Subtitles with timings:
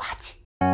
[0.00, 0.64] コハチあ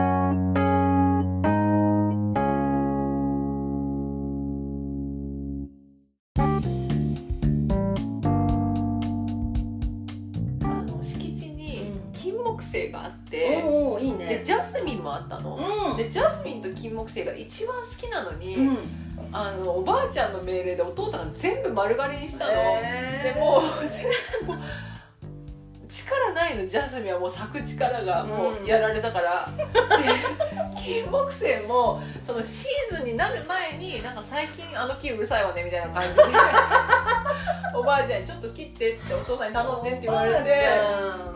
[10.84, 15.58] の敷地に金木犀があって、おおいいでねジャスミンもあったの、
[15.90, 15.96] うん。
[15.96, 18.78] でジャスミンと金木犀が一番好きなのに、うん。
[19.32, 23.34] あのおばあちゃんの命令でお父さんが全部丸刈りにしたの、えー。
[23.34, 24.25] でもう全部もう
[26.06, 29.46] 力ないのジャスミンはもう咲く力がもうやられたから、
[29.98, 30.08] で
[30.80, 36.22] 金木犀もそのシーズンになる前になんか最近あの木うるさいわねみたいな感じで
[37.74, 40.64] おばあちゃんにちょっと切ってってお父さんに頼んでって言われて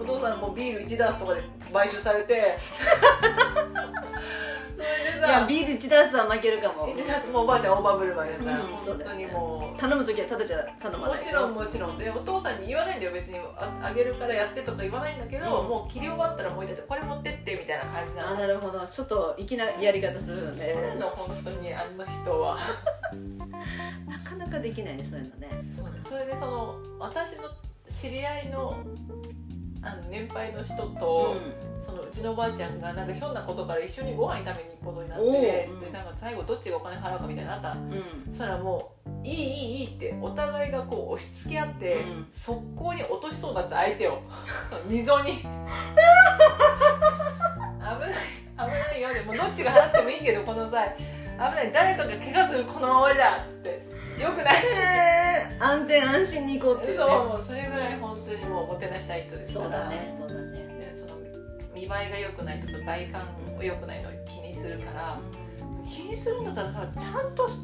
[0.00, 1.42] お父さんもうビール1ダースとかで
[1.72, 2.56] 買収されて
[5.26, 5.46] いやさ。
[5.46, 6.88] ビール1ダースは負けるかも。
[6.88, 9.78] 1ダースもうおばあちゃんオーバーブルマンだから、うん本当にもう。
[9.78, 11.18] 頼む時はただじゃ頼まない。
[11.18, 11.98] もちろんもちろん。
[11.98, 15.68] でお父さんに言わないんだよ別にああげるからやってとか言わないんだけど、うん。
[15.68, 18.30] もう切り終わったらもう一回これ持ってってみたいな感じなの。
[18.30, 18.86] あなるほど。
[18.86, 21.74] ちょっと粋なやり方するよそうねなの本当に。
[21.74, 22.58] あの人は。
[24.06, 25.48] なかなかできないねそういうのね。
[25.76, 26.00] そうね。
[26.04, 27.44] それでその私の
[27.90, 28.78] 知り合いの
[29.82, 31.36] あの年配の人と、
[31.84, 37.76] そのうちのおばあちゃんがなんかひょんなことから一緒にご飯食べに行くことになって、でなんか最後どっちがお金払うかみたいになった。
[38.30, 42.26] そしたらもういいいいいいってお互いがこう押し付け合って、うん。
[42.32, 44.22] 速攻に落としそうだって相手を。
[44.88, 45.32] 溝に。
[45.40, 45.46] 危
[47.84, 48.12] ない
[48.56, 49.14] 危ないよ。
[49.14, 50.96] でもどっちが払ってもいいけどこの際。
[50.98, 53.70] 危ない誰かが怪我するこのままじゃっつって。
[54.20, 54.56] よくない。
[54.56, 55.64] へー。
[55.64, 57.16] 安全安心に行こうっていうそうね。
[57.16, 59.70] もうそれぐらい本当にもうもてなしたい人ですから。
[59.70, 60.49] そうだねそうだね
[61.80, 63.22] 見栄えが良くないとか外観
[63.56, 65.18] が良くないのを気にするから
[65.82, 67.56] 気にするんだったらさちゃんとし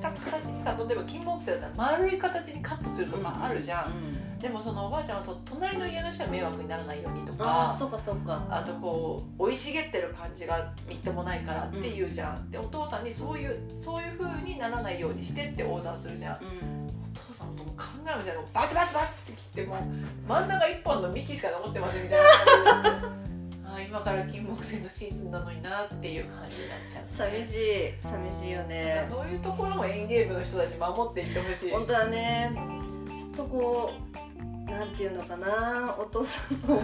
[0.00, 8.46] た形にさ例えば金木犀だったら丸い形にカットするとかあるじゃん、でもそのおばあちゃんはと隣の家の人は迷惑にならないようにとかああそっかそっか。
[8.48, 16.34] あとこう生い茂ってる感じがみっともないからって言うじゃん、でお父さんにそういうそういう風にならないようにしてってオーダーするじゃん。
[16.36, 16.38] う
[17.14, 19.78] 父さんとも考えるじゃんバツバツバツって切ってもう
[20.26, 23.22] 真ん中一本の幹しか残ってませんみたいな
[23.82, 27.92] 今から金木犀のシーズンなのになっていう感じになっちゃう、寂しい。
[28.02, 29.06] 寂しいよね。
[29.10, 31.70] そういうところも園芸部の人たち守っていってほしい。
[31.70, 32.52] 本当だね
[33.08, 33.92] ちょっとこ
[34.66, 35.96] うなんていうのかな。
[35.98, 36.80] お父さんも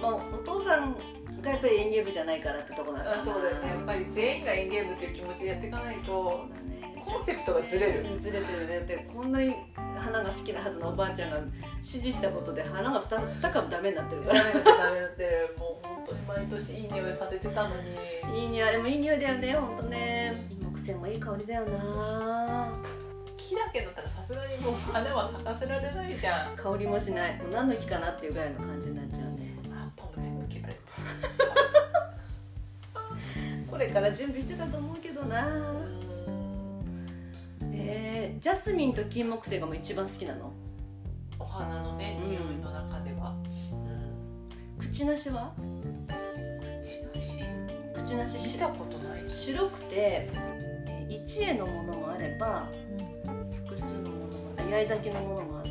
[0.00, 0.96] まあお父さん
[1.40, 3.68] がやっぱり園芸部じゃないからってとこなんだあそうだよね。
[3.68, 6.61] やっぱり全員が園芸部っていう気持ちでやっていかないそうとだね
[7.04, 8.20] コンセプトがずれる。
[8.20, 8.80] ずれてるね。
[8.80, 9.54] でこんなに
[9.96, 11.38] 花が好きなはずのおばあちゃんが
[11.78, 14.44] 指示したことで花が 2, 2株ダメになってるから。
[14.44, 17.92] ダメだってダメだってもう本当に毎年いい匂いさせてたのに。
[18.40, 20.48] いい匂いあれもいい匂いだよね本当ね。
[20.60, 22.72] 木犀もいい香りだよな。
[23.36, 26.56] 木だけだったらさすがにもう花は咲かせられないじゃん。
[26.56, 27.36] 香りもしない。
[27.38, 29.56] もう何の木かなっていうぐらいの感じになっちゃうね。
[29.70, 30.74] 葉っぱも全部切られ。
[30.74, 30.80] て
[33.70, 35.46] これから準備してたと思うけどな
[37.94, 40.50] えー、ジャスミンと金木犀がもう一番好きなの？
[41.38, 42.30] お花のねうん。
[42.30, 43.36] 匂いの中では、
[44.78, 45.52] 口なしは？
[46.82, 47.02] し。
[47.94, 49.28] 口なし見たことない。
[49.28, 52.70] し、白くてえー一重のものもあれば
[53.66, 55.70] 複数のものもあ八重咲きのものもあって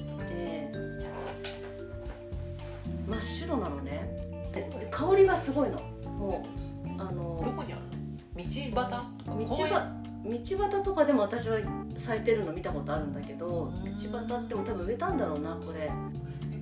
[3.08, 4.08] 真っ白なのね。
[4.54, 5.80] でで香りがすごいの。
[5.80, 6.46] も
[6.86, 7.82] うあどのこにある
[8.36, 8.44] の？
[8.44, 8.44] 道
[8.82, 9.74] 端道公園？
[9.74, 11.60] ば道端とかでも私は
[11.98, 14.28] 咲いてるの見たことあるんだけど道うん。
[14.28, 15.90] 端っても多分植えたんだろうなこれ。
[15.90, 15.92] え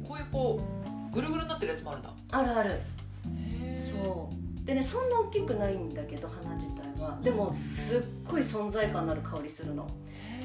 [0.07, 0.61] こういうこ
[1.11, 2.13] うぐるぐるになってるやつもあるんだ。
[2.31, 2.71] あるある。
[2.71, 4.65] へそう。
[4.65, 7.19] でねそんな大きくないんだけど花自体は。
[7.23, 9.89] でもすっごい存在感のある香りするの。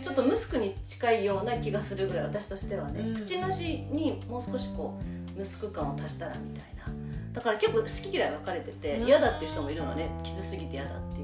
[0.03, 3.15] ちょっとムスクに近いような気がするぐらい私としてはね、うん。
[3.15, 4.99] 口なしにもう少しこ
[5.35, 6.93] うムスク感を足したらみたいな。
[7.33, 9.07] だから結構好き嫌い分かれててうん。
[9.07, 10.11] 嫌だっていう人もいるのね。
[10.23, 11.24] きつすぎて嫌だってい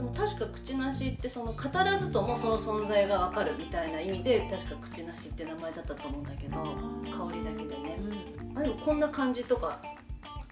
[0.00, 8.00] でも確か口なしってその語らずともその存在が分かるみたいな意味で確か口なしって名前だったと思うんだけど香りだけでね。
[8.00, 8.58] うん。
[8.58, 9.78] あでもこんな感じとか。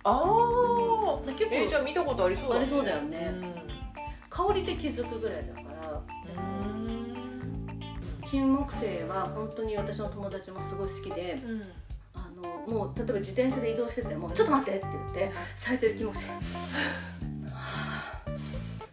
[0.05, 3.31] ああ結構えーじゃあ見たことありそうだありそうだよね。
[3.33, 3.55] うん。
[4.29, 6.03] 香りで気づくぐらいだから。
[6.37, 7.17] うん。
[8.27, 11.63] 金木犀は本当に私の友達もすごい好きでうん。
[12.13, 16.25] あのもう例えば自転車で移動してても「ちょっと待って」って言って咲いてる金木犀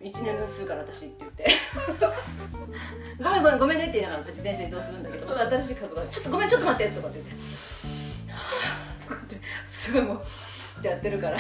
[0.06, 1.46] 1年分吸うから私って言って
[3.22, 7.44] 「ごめんごめんごめんね」って言いながら自転車で移動するんだけどまた新しい株が「ちょっとごめんちょっと待って」とかって言って。
[9.08, 9.38] とかって
[9.70, 10.22] すごいもう
[10.80, 11.38] ってやってるから。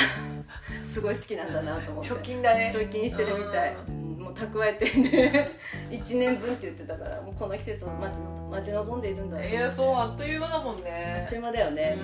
[0.85, 2.09] すごい好きなんだなと思って。
[2.09, 2.71] 貯金だね。
[2.73, 4.17] 貯金してるみたい、うん。
[4.23, 5.51] もう蓄えてね。
[5.89, 11.97] 1年分って言ってたからもうこの季節を待ちの待ち望んでいるんだいやそうあっという間だもんあっねという間だよね、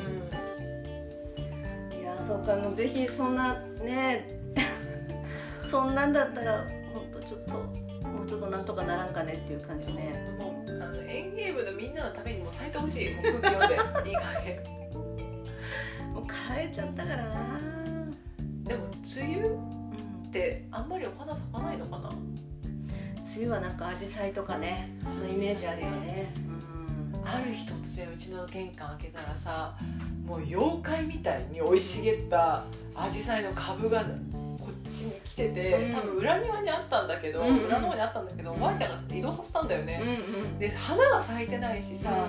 [1.93, 2.01] うん。
[2.01, 2.55] いやそうか。
[2.55, 4.40] もうぜひそんなね
[5.71, 7.53] そんなんだったら本当ちょっと
[8.05, 10.35] もうちょっとなんとかならんかねっていう感じね。
[10.37, 14.09] もうあのエンゲームのみんなのためにも咲いてほしいもう空気読んで。
[14.09, 14.59] いい加減
[16.13, 17.59] もう帰っちゃったからな。
[18.63, 22.09] でも梅雨っうんてあんまりお花咲かないのかな？
[22.09, 22.19] 梅
[23.37, 24.89] 雨はなんか紫陽花とかね
[25.21, 26.33] のイメージあるよね。
[27.15, 27.21] うん。
[27.25, 29.77] ある日突然うちの玄関開けたらさ
[30.25, 34.05] もう妖怪みたいに生い茂った紫陽花の株が
[34.91, 35.93] ちに来てて、うん。
[35.93, 37.47] 多分裏庭にあったんだけど、うん。
[37.47, 38.61] うん裏の方にあったんだけど、うん。
[38.61, 40.09] ワンちゃんが移動させたんだよね、うん
[40.43, 40.59] うん。
[40.59, 42.27] で花が咲いてないしさ、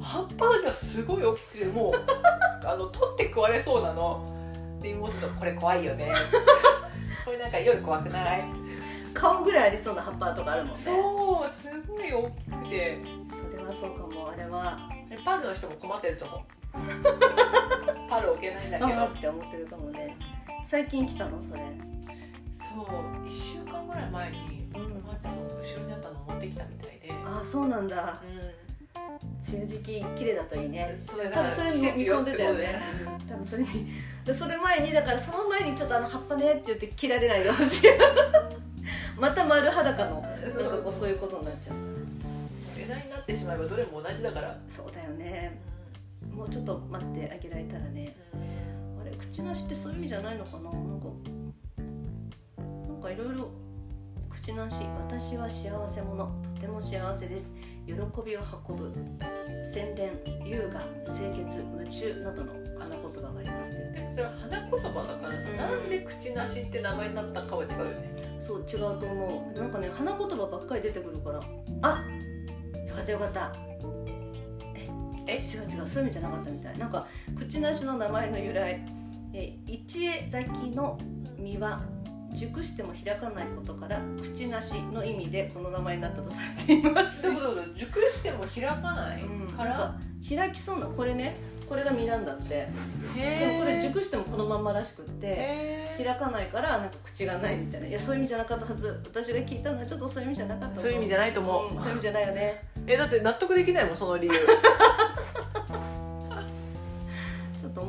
[0.00, 1.94] 葉っぱだけがすごい大きくてもう
[2.66, 4.32] あの取って食われそうなの。
[4.80, 6.12] で妹と「これ怖いよね」
[7.24, 8.44] これなんか夜怖くない？
[9.14, 10.76] 顔ぐらいありそうな葉っぱとかあるもんね。
[10.78, 12.98] そうすごい大きくて。
[13.26, 14.78] それはそうかもあれは。
[15.24, 16.40] パールの人も困ってると思う。
[18.10, 19.00] パール置けないんだけど。
[19.00, 20.14] ああって思ってるかもね
[20.66, 21.40] 最近来たの？
[21.40, 21.60] それ。
[22.54, 22.86] そう
[23.24, 25.02] 1週間ぐらい前におうん。
[25.04, 28.20] ばあちゃんの後ろにあったの持ってきたみたいで、ああそうなんだ。
[28.20, 28.26] う
[29.48, 30.98] 梅雨時期綺麗だといいね。
[31.32, 32.82] 多分それに見込んでたよね。
[33.28, 33.68] 多分それに
[34.24, 37.90] でそれ前にだからその前にちょっとあの葉っぱねって言って切られないでほしい。
[39.20, 41.76] また丸裸のなんかこうそういうことになっちゃう。
[42.76, 45.58] 枝になってしまえばどれも同じだから、そうだよね。
[46.34, 48.16] もうちょっと待ってあげられたらね。
[48.34, 48.36] あ
[49.06, 50.64] れ口なしってそういう意味じゃないのかな？
[50.64, 51.06] なんか
[52.88, 53.50] なんかいろいろ
[54.28, 54.76] 口なし。
[54.96, 56.42] 私は幸せ者。
[56.54, 57.52] とても幸せです。
[57.86, 58.92] 喜びを運ぶ。
[59.64, 60.10] 洗練
[60.44, 60.80] 優雅。
[61.12, 61.64] 清潔。
[61.78, 62.14] 夢中。
[62.22, 63.72] などの花言葉があります。
[63.72, 65.56] よねでそれは花言葉だからさ、うん。
[65.56, 68.38] なんで口なしって名前になったかは違うよね。
[68.40, 69.58] そう違うと思う。
[69.58, 71.40] なんかね花言葉ばっかり出てくるから
[71.82, 72.04] あ
[72.86, 73.54] よかったよかった。
[74.76, 74.88] え？
[75.26, 75.44] え？
[75.44, 75.86] 違う違う。
[75.86, 76.78] そういう意味じゃなかったみたい。
[76.78, 77.06] なんか
[77.36, 78.84] 口なしの名前の由来
[79.38, 80.98] え一重咲きの
[81.38, 81.82] 実は
[82.32, 87.22] 熟しても開かないことから口なしの意味でこの名前になったとされています。
[87.22, 89.94] どういう熟しても開かないうんから、なんか
[90.28, 91.36] 開きそうなこれね
[91.68, 92.68] これが実なんだって。
[93.14, 97.86] でもこれ熟してもこのまんまらしくってへ開かないからなんか口がないみたいな。
[97.86, 99.02] いやそういう意味じゃなかったはず。
[99.04, 104.32] 私が聞いたのはちょっとそういう意味じゃなかったそういう意味じゃないと思う、うんそういう意味じゃないよねえだって納得できないもんその理由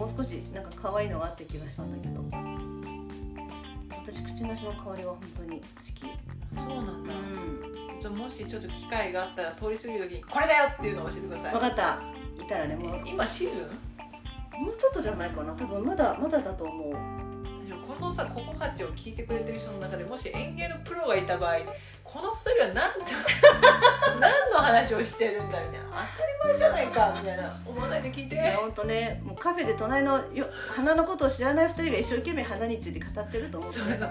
[0.07, 2.24] う少しなんか可愛いのがあった気がしたんだけど。
[3.92, 6.01] 私口なしの香りは本当に好き。
[6.57, 8.00] そうなんだ、うん。
[8.00, 11.51] ちょもしちょっと機会があったら通り過ぎる時にこれだよっていうのを教えてください。
[11.51, 12.00] 分かった。
[12.42, 13.01] いたらねもう。
[13.06, 13.63] 今シーズン？
[13.63, 13.68] う
[14.80, 15.54] ちょっとじゃないかな。
[15.54, 16.94] 多分まだまだだと思う。
[17.86, 21.57] このさココハチを聞いてくれてる人の中でもし園芸のプロがいた場合
[22.12, 23.12] この二人は何て
[24.19, 26.07] 何の話をしてるんだみたいな。
[26.45, 27.54] 当たり前じゃないかみたいな。
[27.65, 28.36] 思わないで聞いて。
[28.36, 33.98] いや本当ねもうカフェで隣のよ花のことを知らない2人が一生懸命花について語ってると思ってそうそう。
[33.98, 34.09] そう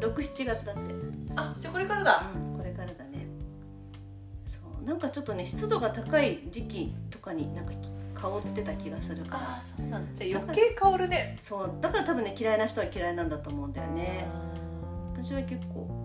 [0.00, 0.12] そう。
[0.12, 0.80] 67月だって、
[1.34, 2.22] あじゃあこれからだ。
[2.56, 3.26] これからだね。
[4.46, 7.72] そうなんかちょっとね湿度が高い時期とかになんか
[8.14, 9.42] 香ってた気がするから。
[9.42, 10.24] あそうなんだ。
[10.24, 11.38] 余計香るね。
[11.40, 14.26] そうだから多分ね嫌いな人は嫌いなんだと思うんだよね。
[15.14, 15.97] 私は結構ね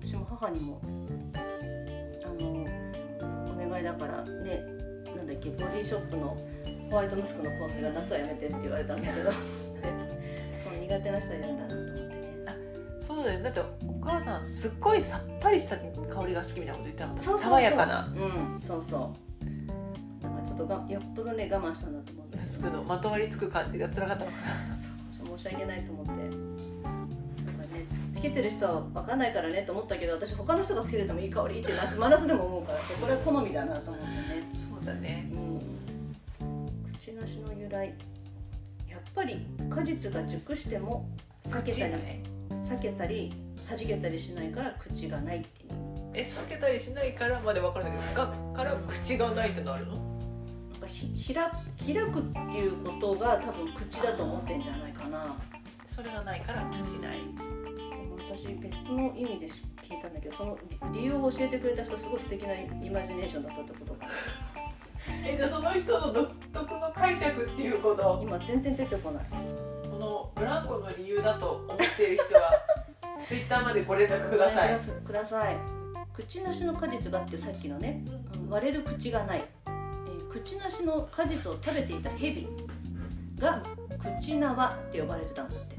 [0.00, 2.64] 私も母にもあの
[3.52, 4.62] お願いだからね
[5.16, 6.36] なんだっけボディショップの
[6.90, 12.16] ホワイトムスクの香水は夏はやめてって言われたんだけど そう苦手な人はいるんだなと思ってね。
[13.00, 13.42] そうだよ。
[13.42, 17.40] だってお母さんすっごいさっぱりした香りが好きみたいなこと言ってたそうそうそう。
[17.50, 18.06] 爽やかな。
[18.06, 18.96] うんそうそ
[20.20, 20.22] う。
[20.22, 22.82] だからちょっとがよっぽどね我慢したんだと思うんだけど。
[22.84, 24.24] まとわりつく感じが辛かった。
[24.24, 26.12] のかなそう申し訳ないと思って
[28.16, 34.42] つつけてる人は分かんないからねと思ったけど私他の人がつけててもいい香りって夏真夏でも思うからこれは好みだなと思ってね。
[34.54, 35.30] そうだね。
[35.32, 36.92] うん。
[36.98, 37.94] 口なしの由来。
[38.88, 41.06] やっぱり果実が熟しても
[41.44, 43.34] 避けたり、ね避けたり
[43.68, 45.70] 弾けたりしないから口がないっていう。
[46.14, 50.00] え避けたりしないからまで分かるんだけどがから口がないってのあるの？
[50.88, 51.44] ひ開
[51.94, 55.36] 開くっていうことが多分口だと思ってんじゃないかな。
[55.86, 57.18] それがないから口ない
[58.36, 59.46] 私別の意味で
[59.82, 60.58] 聞いたんだけどその
[60.92, 64.06] 理理由を教えてくれた人すごい素敵なイマジネーションだったってことが
[65.24, 68.20] えじゃあその人の独特の解釈っていうこと？
[68.22, 69.24] 今全然出てこない。
[69.88, 72.50] このブランコの理由だと思っている人は
[73.24, 74.78] ツイッターまでご連絡ください。
[74.78, 75.56] ください。
[76.12, 78.02] 口なしの果実がってさっきのね
[78.34, 78.50] うん。
[78.50, 82.46] 割れる口がない、えー口なしの果実を食べていたヘビ
[83.38, 83.62] が
[84.20, 85.76] 口縄って呼ばれてたんだって。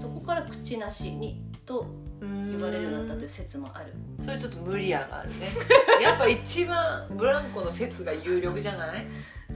[0.00, 1.86] そこから口なしにと
[2.20, 3.94] 呼ばれるようになったという説もある。
[4.24, 5.46] それちょっと無理やがあるね。
[6.02, 9.06] やっぱ一番ブランコの説が有力じゃない？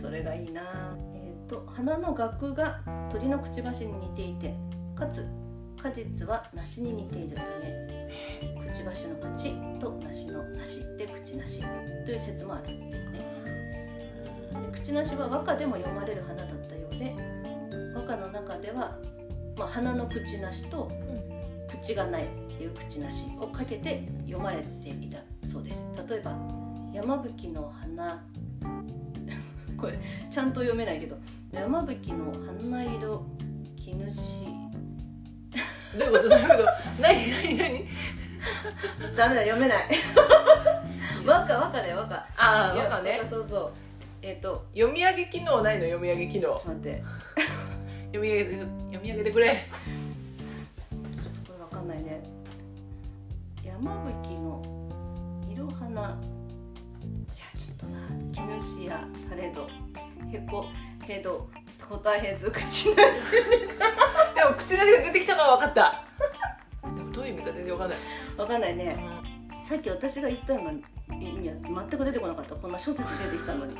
[0.00, 0.96] それがいいな。
[1.12, 2.80] えっ、と花の額が
[3.10, 4.54] 鳥のくちばしに似ていて
[4.94, 5.26] かつ
[5.82, 11.62] 果実は梨に似ているためくちばしの口と梨の梨で口梨
[12.06, 13.18] という説もあるっていうね。
[14.72, 17.12] で口梨は和歌でも読まれる花だったようで
[17.94, 18.96] 和歌の中では、
[19.58, 20.88] まあ、花の口梨と
[21.80, 22.26] 口がないっ
[22.56, 25.86] ていう口梨をかけて読まれていたそうです。
[26.08, 26.36] 例えば
[26.92, 28.24] 山吹の花。
[29.76, 29.98] これ
[30.30, 31.16] ちゃんと読めないけど
[31.52, 32.32] 山吹の
[32.70, 33.26] 花色
[33.76, 34.44] 絹主
[35.98, 36.28] どういうこと？
[36.28, 36.64] どういうこと？
[37.02, 37.86] 何何何？
[39.16, 39.84] ダメだ読めない。
[41.26, 43.72] 和歌和歌だよ和歌ああ和歌そうそう。
[44.22, 45.84] えっ、と読み上げ機能ないの？
[45.84, 46.48] 読み上げ機能。
[46.50, 47.02] ちょっと待って。
[48.14, 49.66] 読み上げて読み上げてくれ
[53.84, 54.62] 山吹の
[55.46, 56.08] 色花いや
[57.54, 57.98] ちょっとな
[58.32, 59.68] 絹しやタレド
[60.32, 60.64] へこ
[61.06, 61.50] へど
[61.86, 63.32] こたへず口なし。
[64.34, 66.04] でも口出しが出てきたのは分かった。
[66.82, 67.98] でもどういう意味か全然分かんない、
[68.38, 68.96] わかんないね。
[69.60, 70.70] さっき私が言ったような
[71.18, 71.54] 意味は
[71.90, 73.76] 全く出てこなかったこんな諸説出てきたのに。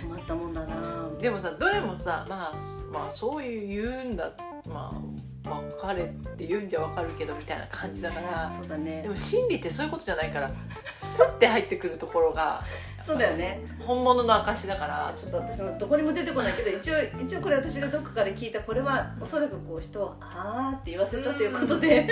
[0.00, 1.10] 困ったもんだな。
[1.20, 2.54] でもさどれもさまあ
[2.92, 4.30] まあそういう言うんだ。
[4.64, 5.17] まあ
[5.48, 9.02] 分かれって言うんじゃ分かるけどみたいな感じだからそうだね。
[9.02, 10.50] でも心理ってそういうことじゃないから
[10.94, 12.62] スッて入ってくるところが
[13.04, 13.60] そうだよね。
[13.80, 15.14] 本物の証だから。
[15.16, 22.08] ちょっと私もどこにも出てこないけど一応一応これ私がどっかから聞いたこれはおそらくこう人を「あー」って言わせたということで。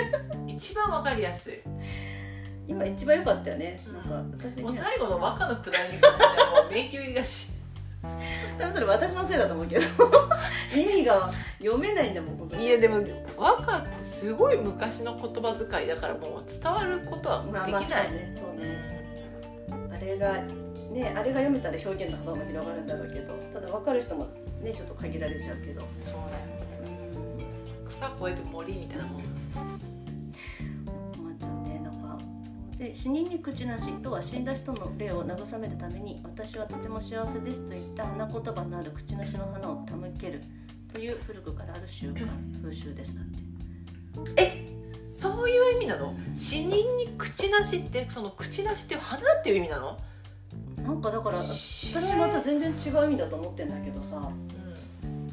[0.47, 1.59] 一番分かりやすい。
[2.67, 3.79] 今一番良かったよね。
[3.87, 7.47] うんなんか私的もう最後の和歌のくだりに関してはもう迷宮入りだし
[8.57, 9.85] 多分それ私のせいだと思うけど。
[10.75, 13.01] 意味が読めないんだもん本当にいやでも
[13.37, 18.35] 和歌ってすごい昔の言葉遣いだからもう伝わることはまあまあできない、そうね。
[18.37, 19.89] そうね。
[19.93, 20.33] あれが
[20.91, 23.33] ねあれが読めたら表現の幅も広がるんだろうけど。
[23.53, 24.27] ただ分かる人も
[24.61, 25.81] ねちょっと限られちゃうけど。
[26.03, 26.57] そうだよ
[27.81, 29.96] うん草越えて森みたいなもん
[32.77, 40.41] で死人に口なしとは死んだ人の霊を慰めるために私はとても幸せですといった花言葉のある口なしの花を手向ける
[40.93, 42.27] という古くからある習慣
[42.61, 43.15] 風習です。
[43.15, 43.21] だ
[44.21, 44.31] って。
[44.41, 44.67] え
[45.01, 46.13] そういう意味なの？
[46.35, 49.97] 死人に口なしってその口なしって花っていう意味なの？
[50.77, 54.17] なんかだから知私また全然違う意味だと思ってんだけどさ。
[54.17, 54.57] うん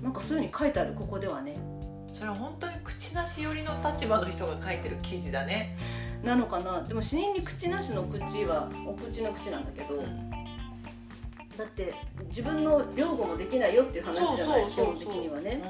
[0.02, 1.56] なんかそういうふうに書いてあるここではね。
[2.12, 5.76] それは本当に口なし寄りの立場の人が書いてる記事だね、
[6.24, 6.82] なのかな？
[6.82, 10.30] でも死人に口なしの口はお口の口なんだけど、うん。
[10.30, 11.94] だって
[12.28, 14.68] 自分の擁護もできないよっていう話じゃない？
[14.70, 15.60] 基本的にはね。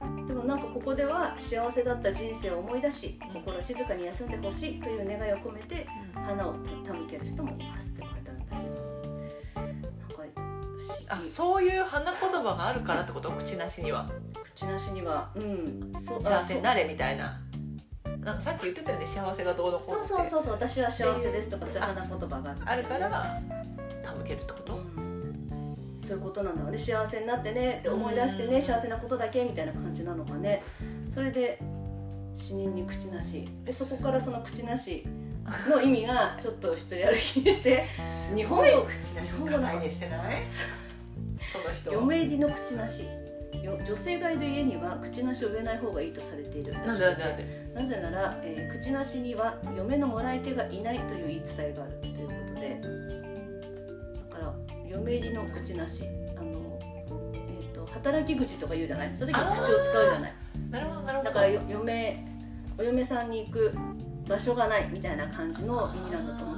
[0.00, 3.42] うでもなんかここでは幸せだった人生を思い出しうん。
[3.42, 5.86] 心静かに休んでほしいという願いを込めてん。
[6.14, 8.56] 花を手向ける人もいますって書いてあるんだけ
[9.56, 10.40] どなんか
[10.76, 13.32] 不あそういう花言葉があるからってこと？
[13.32, 14.08] 口なしには。
[14.54, 15.92] 口なしにはうん。
[15.94, 17.40] 幸せになれれみたいな
[18.28, 23.40] なんかさっき言ってたよね幸せがどうのこうのそうそうそうそう私は幸せですとかそういう花言葉があるあるから
[24.02, 25.96] 手向けるってこと、うん。
[25.98, 26.78] そういうことなんだろうね。
[26.78, 28.62] 幸せになってねって思い出してね、うん。
[28.62, 30.62] 幸せなことだけみたいな感じなのかね。
[31.08, 31.58] それで
[32.34, 33.48] 死人に口なし。
[33.64, 35.06] でそこからその口なし
[35.66, 37.86] の意味がちょっと一人歩きして
[38.36, 40.42] 日本語口なしの課題にしてない？
[41.40, 43.04] その人嫁入りの口なし。
[43.64, 46.72] よ女性がいる家には口なしを植えない方がいいとされている。
[46.74, 47.67] なんでなんでなんで？
[47.78, 51.92] なぜなら、えー口なしには嫁のもらい手がいないという言い伝えがある。
[52.00, 52.80] ということで
[54.30, 54.54] だから
[54.88, 56.04] 嫁入りの口なし。
[56.36, 56.78] あの、
[57.34, 59.14] えー、と働き口とか言うじゃない？
[59.14, 60.32] その時に口を使うじゃない。
[60.70, 61.30] なるほどなるほど。
[61.30, 62.24] だからよ嫁
[62.78, 63.72] お嫁さんに行く
[64.28, 66.57] 場所がないみたいな感じの意味なんだと思う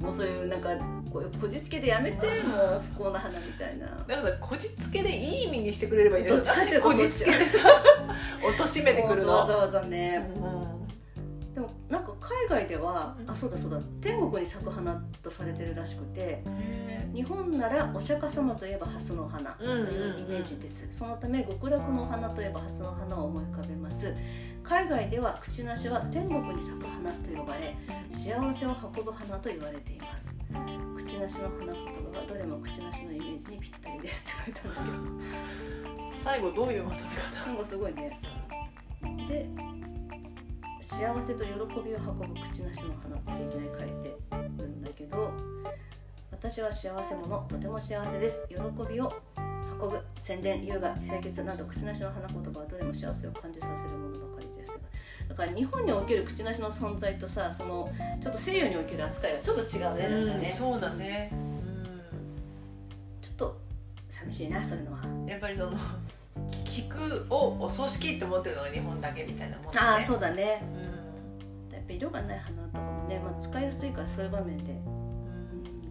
[0.00, 0.70] もうそういうなんか
[1.12, 3.86] こういうこじつけでやめてもう不幸な花みたいな。
[3.86, 7.58] だからこじつけでいい意味にしてくれればいいのどっちかっていうとこじつけでさ
[8.42, 9.32] 貶としめてくるの。
[9.32, 10.30] わざわざね。
[10.42, 10.79] うん
[11.60, 12.12] でもなんか
[12.48, 13.30] 海外ではうん。
[13.30, 24.14] あそうだそうだ天国に咲く花とされてるらしくてへ日本ならお釈迦様といえば蓮の花というイメージです、そのため極楽の花といえば蓮の花を思い浮かべます。
[24.62, 27.76] 海外では口なしは天国に咲く花と呼ばれ
[28.10, 30.30] 幸せを運ぶ花と言われています。
[30.96, 36.10] 口なしの花言葉はどれも口なしのイメージにぴったりですって書いてあるんだけど。
[36.24, 37.52] 最後どういうまとめ方な。
[37.52, 38.20] んかすごいね。
[39.28, 39.48] で
[40.90, 44.16] 幸せと喜びを運ぶ口なしの花っていきなり書いて
[44.58, 45.32] るんだけど
[46.32, 48.40] 私は幸せ者とても幸せです。
[48.48, 48.56] 喜
[48.92, 49.12] びを
[49.80, 54.72] 運ぶ宣伝優雅清潔など口なしの花言葉はどれも幸せを感じさせるものばかりです。
[55.28, 61.30] だから日本における口なしの存在とさそのちょっと西洋における扱いがちょっと違うねなんかね、そうだね
[63.22, 63.58] ちょっと
[64.08, 64.98] 寂しいなそういうのは。
[65.28, 65.76] やっぱりその
[66.64, 70.62] 聞くをお葬式って思ってるのが日本だけみたいなもんで、ね、ああそうだね。
[70.74, 70.79] うん
[71.90, 74.80] ぱ色がない花とかもね、まあ、使いやすいからそういう場面で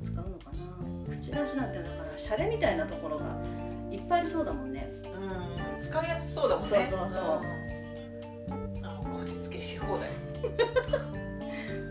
[0.01, 1.15] 使うのかな。
[1.15, 3.25] 口出しなんてだからシャレみたいなところが
[3.91, 4.87] いっぱいありそうだもんね。
[5.03, 6.69] うん使いやすそうだもんね。
[6.69, 7.41] そうそうそう。
[8.77, 8.85] うん。
[8.85, 10.09] あのこじつけし放題。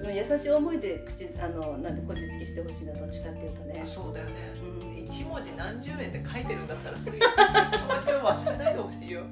[0.08, 3.82] 優しい思いで口あのなんでこじつけしてほしいなどっちかっていうとね。
[3.84, 4.32] そうだよね。
[4.62, 4.98] うん。
[5.04, 9.22] 一文字何十円で書いてるんだったらそういう優しい気持ちを忘れないでほしいよ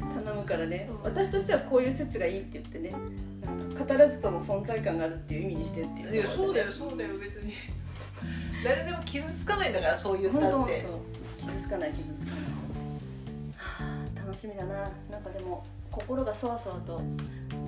[0.00, 0.88] 頼むからね。
[1.02, 2.94] 私としてはこういう説がいいって言ってね。
[3.44, 6.14] なんか語らずとも存在感があるっていう意味にしてっていう。
[6.14, 7.52] いやそうだよそうだよ別に。
[8.64, 10.86] 誰でも傷つかないんだからそう言っ本当本たって
[11.38, 11.46] 当。
[11.46, 12.44] 傷つかない傷つかない、
[13.56, 14.74] はあ、楽しみだな。
[15.10, 17.00] なんかでも心がそわそわと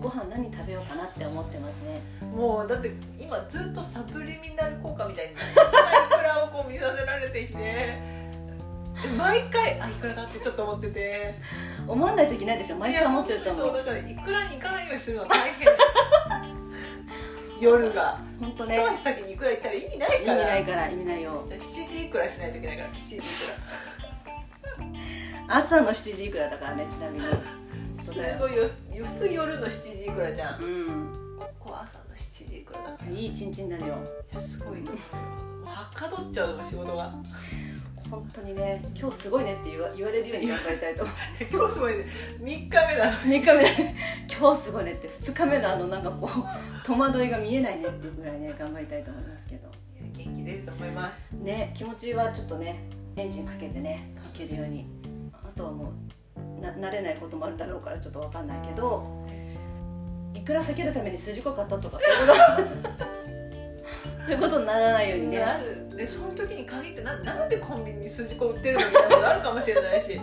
[0.00, 2.00] ご飯何食べようかなって思ってますね。
[2.20, 7.58] もうだって今ずっとサブリミナル効果みたいに小さいくらをこう見させられてきて。
[7.58, 8.21] で
[9.18, 11.34] 毎回あいくらだってちょっと思ってて。
[11.88, 12.76] 思わないといけないでしょ。
[12.76, 15.68] 毎回思ってると思そううだからいくらに行かないようにするのは大変。
[17.60, 18.18] 夜が。
[18.40, 18.76] 本当ね。
[18.76, 21.46] 一足先にいくら行ったら意味ない意味からないから意味ないよ。
[21.48, 21.58] 7
[21.88, 23.22] 時いくらしないといけないから7時いく
[25.48, 27.26] 朝の7時いくらだからねちなみに。
[27.26, 27.32] ら
[28.02, 28.68] すごいよ
[29.04, 30.62] 普通夜の7時いくらじゃん。
[30.62, 31.38] うん。
[31.38, 33.10] ここは朝の7時いくらだから。
[33.10, 33.98] いい一日になるよ。
[34.30, 35.26] いやすごいと思うよ
[35.60, 37.12] もうはかどっちゃうの仕事が
[38.12, 41.16] 本当にね今日すごいねって言わ言われるように頑張りたいと思う。
[41.50, 42.04] 今日すごいね。
[42.40, 43.94] 3日目だ3日目で
[44.38, 45.08] 今日すごいねって。
[45.08, 49.70] 2日目のあのなんかこう戸惑いが見えないねっていうぐらいね頑張りたいと思いますけど。
[50.14, 51.30] 元気出ると思います。
[51.32, 52.80] ね気持ちはちょっとね
[53.16, 54.86] エンジンかけてねかけるように。
[55.32, 55.92] あとはも
[56.36, 59.06] うな慣れないこともあるだろうからちょっと分かんないけど
[60.34, 63.04] いくら避けるために筋子買ったとかそういうこと
[64.26, 65.40] そういうことにならないようにね。
[65.40, 70.20] なるでそういう時に限ってななんでコンビニに筋子売ってるのみたいなことあるかもしれないし。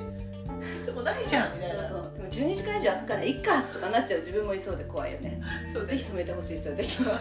[0.60, 1.88] いつもないじゃんみたいな。
[1.88, 2.30] そうそう。
[2.30, 5.42] でも12時間以上空くからいっかとかなっちゃう自分もいそうで怖いよね。
[5.74, 7.20] そうぜひ止めてほしいそういう時は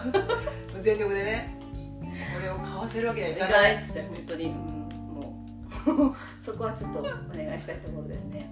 [0.81, 1.59] 全力でね。
[2.35, 3.75] これを買わせるわけにはいいかない。
[3.77, 5.37] っつって本当に、うん、も
[6.11, 6.17] う。
[6.43, 8.51] そこはちょっとお願いしたいところですね。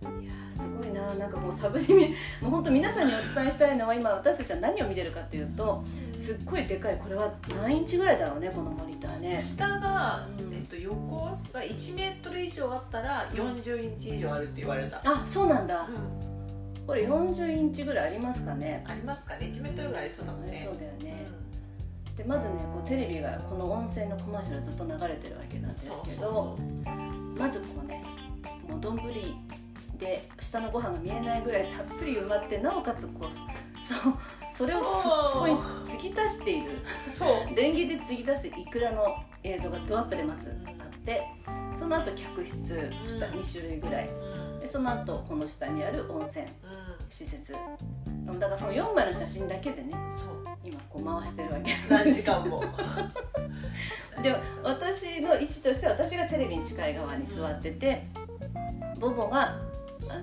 [0.00, 5.84] いやーすごいななんかもうサブリミもう本当皆さんにお伝えしたいのは今私たちは何を見てるかっていうと
[6.28, 9.40] すっごいでかいこれは何インチぐらいだろうねこのモニターね。
[9.40, 10.54] 下が、うん。
[10.54, 15.88] えっと、横が1メートル以上あったら40インチ以上あるって言われた、あそうなんだ。
[15.88, 18.84] うん、これ40インチぐらいありますかね。
[18.86, 19.46] ありますかね。
[19.46, 20.68] 1メートルぐらいありそうだもんね。
[20.70, 21.26] そうだよね。
[22.14, 26.58] でまずねこうテレビがこの温泉のコマーシャルずっと流れてるわけなんですけど
[27.38, 28.04] まずこうね
[28.68, 28.98] もう丼
[29.98, 34.14] で下のご飯が見えないぐらいたっぷり埋まってなおかつこうそう
[34.56, 35.58] それをそそこに
[35.90, 36.72] 継ぎ足している。
[37.06, 37.54] うそう。
[37.54, 41.22] レンゲで継ぎ足すイクラの映像がドアップでまずあって
[41.78, 43.40] その後客室下うん。
[43.40, 44.08] 2種類ぐらい。
[44.08, 46.48] うんでその後この下にある温泉う
[47.08, 47.52] 施設。
[47.52, 50.44] だからその4枚の写真だけでねんそう。
[50.64, 52.64] 今こう回してるわけ何時間も。
[54.22, 58.06] で私の位置としては私がテレビに近い側に座ってて
[58.98, 59.58] ボボがあ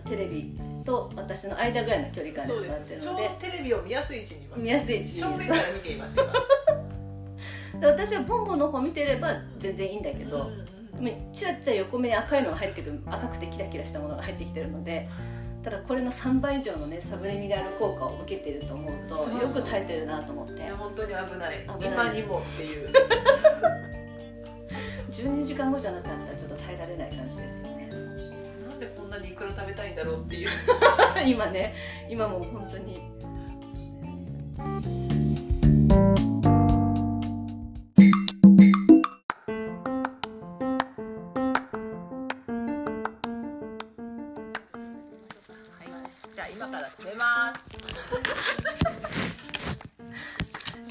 [0.06, 3.08] テレビと私の間ぐらいの距離感でそう座っです。
[3.08, 3.50] ちょうてるので。
[3.50, 4.62] どテレビを見やすい位置にいます。
[4.62, 6.16] 見やすい位置正に面から見ています
[7.82, 13.02] 私はボンボの方見てれば全然いいんだけど、うんうんでもちらちら横目に赤いのが入ってくる。
[13.06, 15.10] 赤くてキラキラしたものが入ってきてるので
[15.62, 20.70] ただこれの3倍以上のねサブリミナル効果を受けてると思うとよく耐えてるなと思って。
[20.70, 21.68] 本当に危ない。
[21.80, 21.94] 危ない。
[21.94, 22.90] 今にもっていう。
[25.12, 27.75] 12時間後じゃなかったらちょっと耐えられない感じですよね
[29.16, 30.50] なにいくら食べたいんだろうっていう。
[31.26, 31.74] 今ね
[32.10, 33.02] 今もう本当に。
[46.36, 47.70] じゃあ今から食べます。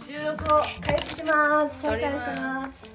[0.09, 1.83] 収録を開始します。
[1.83, 2.95] 再開します。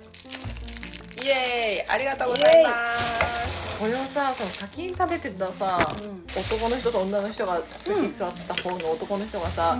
[1.21, 6.23] イエーイありがとうございますこれをさその先に食べてたさうん。
[6.41, 9.77] 男の人と女の人が席座った方の男の人がさ、わ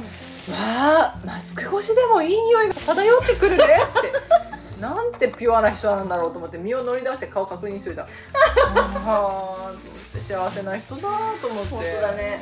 [0.50, 3.70] あマスク越しでもいい匂いが漂ってくるねって。
[4.80, 8.08] なんてピュアな人なんだろうと思って身を乗り出して顔確認するじゃん。
[8.08, 11.02] あー幸せな人だ
[11.42, 11.70] と思って。
[11.72, 12.40] 本当だね。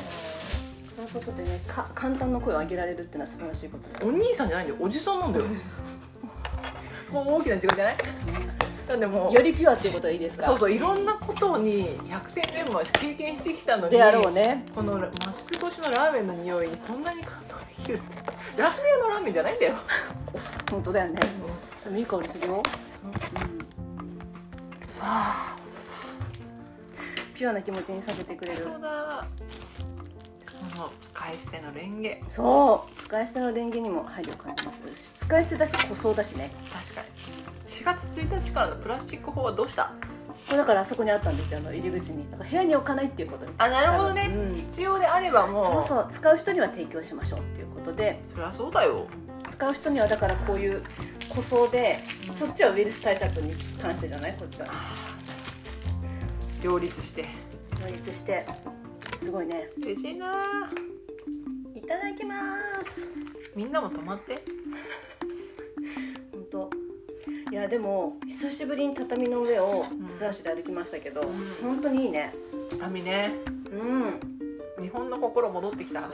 [0.95, 4.79] そういうことでねか簡単な声を上げられるっていうのは素晴らしいことだお兄さんじゃないんだよ。
[4.85, 5.45] おじさんなんだよ。
[7.13, 7.97] 大きな違いじゃない？
[8.87, 10.43] なんでもうよりピュアっていうことはいいですか？
[10.43, 14.65] そうそういろんなことに百戦錬磨経験してきたのにであろうね。
[14.73, 17.99] このマスク越しのラーメンの匂いにこんなに感動できる
[18.55, 19.75] ラーメン屋のラーメンじゃないんだよ、
[20.71, 21.19] 本当だよね。
[21.83, 22.63] でもいい香りするよ、
[27.35, 28.57] ピュアな気持ちにさせてくれる。
[28.57, 29.27] そうだ。
[29.76, 29.76] こ
[30.77, 32.23] の使い捨てのレンゲ。
[32.29, 35.15] そう使い捨てのレンゲにも配慮を感じます。
[35.19, 36.51] 使い捨てだし塗装だしね。
[36.71, 37.07] 確かに。
[37.67, 39.91] 4月1日からのプラスチック法はどうした？
[40.47, 42.23] これだからあそこにあったんですよあの入り口に。
[42.25, 45.65] 部屋に置かないっていうことにあなるほどね、うん必要であればもう。
[45.65, 48.21] そうそう使う人には提供しましょうっていうことで。
[48.33, 49.07] そりゃそうだよ。
[49.49, 50.81] 使う人にはだからこういう
[51.33, 51.97] 塗装で
[52.37, 54.33] そっちはウイルス対策に関してじゃない？
[54.37, 54.67] こっちは。
[56.61, 57.25] 両立して。
[57.81, 58.45] 両立して
[59.19, 59.69] すごいね。
[59.83, 60.69] 嬉しいな。
[61.75, 63.07] いただきます。
[63.55, 64.41] みんなも泊まって。
[66.31, 66.69] 本当。
[67.51, 70.07] いやでも久しぶりに畳の上をん。
[70.07, 71.23] 素足で歩きましたけど、ん。
[71.61, 72.33] 本当にいいね。
[72.79, 73.33] 髪ね。
[73.71, 74.83] うん。
[74.83, 76.11] 日本の心戻ってきた。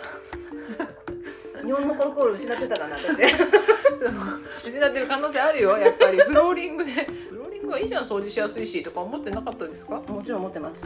[1.66, 3.08] 日本のコロコロ失ってたかな私。
[4.68, 6.20] 失ってる可能性あるよやっぱり。
[6.20, 6.92] フローリングで
[7.64, 9.96] ングはいいじゃん掃除しやすいしとか思ってなかったですか？
[10.08, 10.86] もちろん持ってます。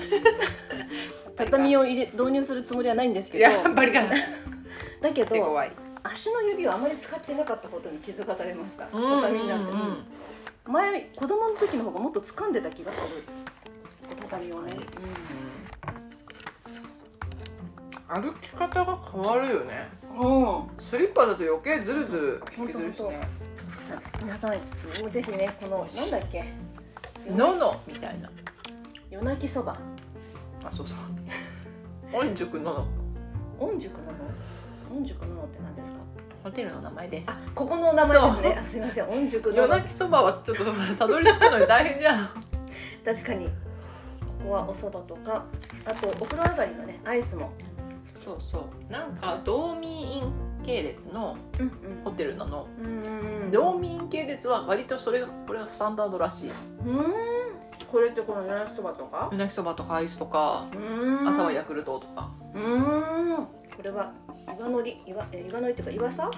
[1.35, 3.43] 畳を入れ導入するつもりはないんですけど。
[3.45, 4.15] やっぱりかな
[5.01, 5.35] だけど
[6.03, 8.87] 足の指をあまり使ってなかったことに気づかされました。
[8.93, 9.97] うんうんうん畳になって、うん
[10.67, 13.23] 前子供の時の方がもっと掴んでた気がする。
[14.29, 14.73] 畳をね、
[18.09, 19.87] 歩き方が変わるよね。
[20.17, 23.21] うん、うんスリッパだと余計ズルズル引きずるしね。
[23.79, 24.59] さ皆さん
[25.11, 26.43] ぜひねこのなんだっけ？
[27.35, 28.29] ののみたいな。
[29.09, 29.77] 夜泣きそば。
[30.63, 30.97] あそうそう。
[32.11, 32.87] 御宿のの。
[33.59, 34.99] 御宿なの？
[35.01, 35.97] 御宿なのって何ですか？
[36.43, 37.29] ホテルの名前です。
[37.29, 38.57] あここの名前ですね。
[38.59, 39.23] あすいません。
[39.23, 39.61] 御宿なの。
[39.63, 40.65] 夜泣きそばはちょっと
[40.97, 42.29] たどり着くのに大変じゃん。
[43.03, 43.45] 確かに。
[43.45, 43.51] こ
[44.43, 45.43] こはお蕎麦とか。
[45.85, 47.51] あとお風呂上がりのねアイスも。
[48.17, 48.91] そうそう。
[48.91, 50.23] なんか道民院
[50.67, 51.71] 系列のうん
[52.03, 52.67] ホテルなの。
[52.79, 53.03] うん
[53.41, 56.51] うん道民院系列は割とそれがこれがスタンダードらしい。
[56.85, 57.13] うん。
[57.89, 59.29] これってこの夜泣きそばとか？
[59.31, 61.29] 夜泣きそばとかアイスとかうん。
[61.29, 62.29] 朝はヤクルトとか。
[62.53, 63.47] うん。
[63.75, 64.11] これは
[64.59, 66.29] 岩のり岩え岩のりっていうか岩さ？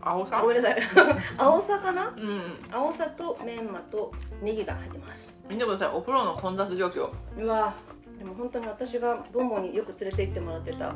[0.00, 0.40] 青さ？
[0.40, 0.76] ごめんなさい。
[1.36, 2.14] 青さかな？
[2.16, 2.42] うん。
[2.70, 5.36] 青さとメンマとネギが入ってます。
[5.48, 5.88] 見てください。
[5.88, 7.10] お風呂の混雑状況。
[7.36, 7.74] うわ。
[8.16, 10.90] でも本当に私がボンボンによく連れて行ってもらってた。
[10.90, 10.94] うん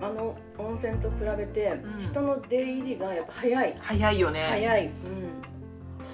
[0.00, 2.00] あの温泉と比べて、うん。
[2.00, 3.76] 人の出入りがやっぱ早い。
[3.80, 4.46] 早いよね。
[4.48, 4.92] 早い、うん、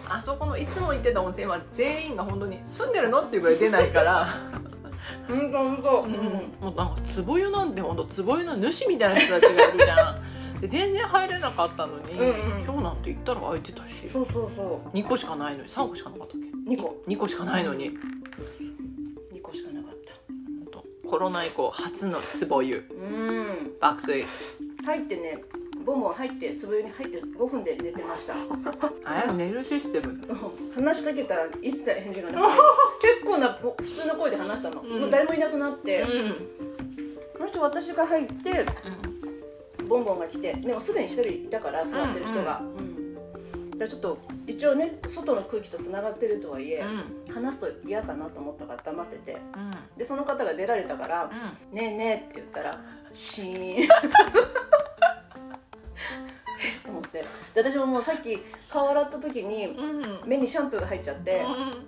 [0.08, 4.28] あそこのいつも行ってた温泉は全員が本当に住んでるのっていうぐらい出ないから。
[5.28, 6.12] 本当本当、うん。
[6.12, 10.24] もうなんか壺湯なんて本当壺湯の主みたいな人たちがいるじゃん。
[10.60, 12.64] で全然入れなかったのに、うんうん。
[12.64, 14.08] 今日なんて行ったら空いてたし。
[14.08, 15.68] そうそうそ2個しかないのに。
[15.68, 17.02] 3個しかなかったっけ？2個。
[17.06, 17.90] 2個しかないのに
[21.08, 22.84] コロナ以降初の壺湯。
[22.90, 23.72] うん。
[23.80, 24.24] 爆睡。
[24.84, 25.38] 入ってね
[25.84, 28.34] ボンボン入ってつぶ湯に入って5分で寝てました。
[29.04, 30.20] あれ寝るシステム
[30.74, 32.52] 話しかけたら一切返事がなく
[33.00, 33.08] て。
[33.22, 35.00] 結構な普通の声で話したの、うん。
[35.02, 36.34] もう誰もいなくなって、うん。
[37.38, 38.66] そして私が入って
[39.86, 42.93] ボンボンが来てでもすでに一人いたから座ってる人が、うんだか
[43.80, 46.84] らちょっと一応ね外の空気とつながってるとはいえ、
[47.28, 47.34] うん。
[47.34, 49.32] 話すと嫌かなと思ったから黙ってて。
[49.32, 49.70] うん。
[49.98, 51.30] でその方が出られたからうん
[51.76, 52.80] 「ねえねえ」って言ったら
[53.12, 53.88] シーン。
[56.84, 57.24] と思って。
[57.54, 60.28] で私ももうさっき顔洗った時にうん。
[60.28, 61.86] 目にシャンプーが入っちゃって、うん、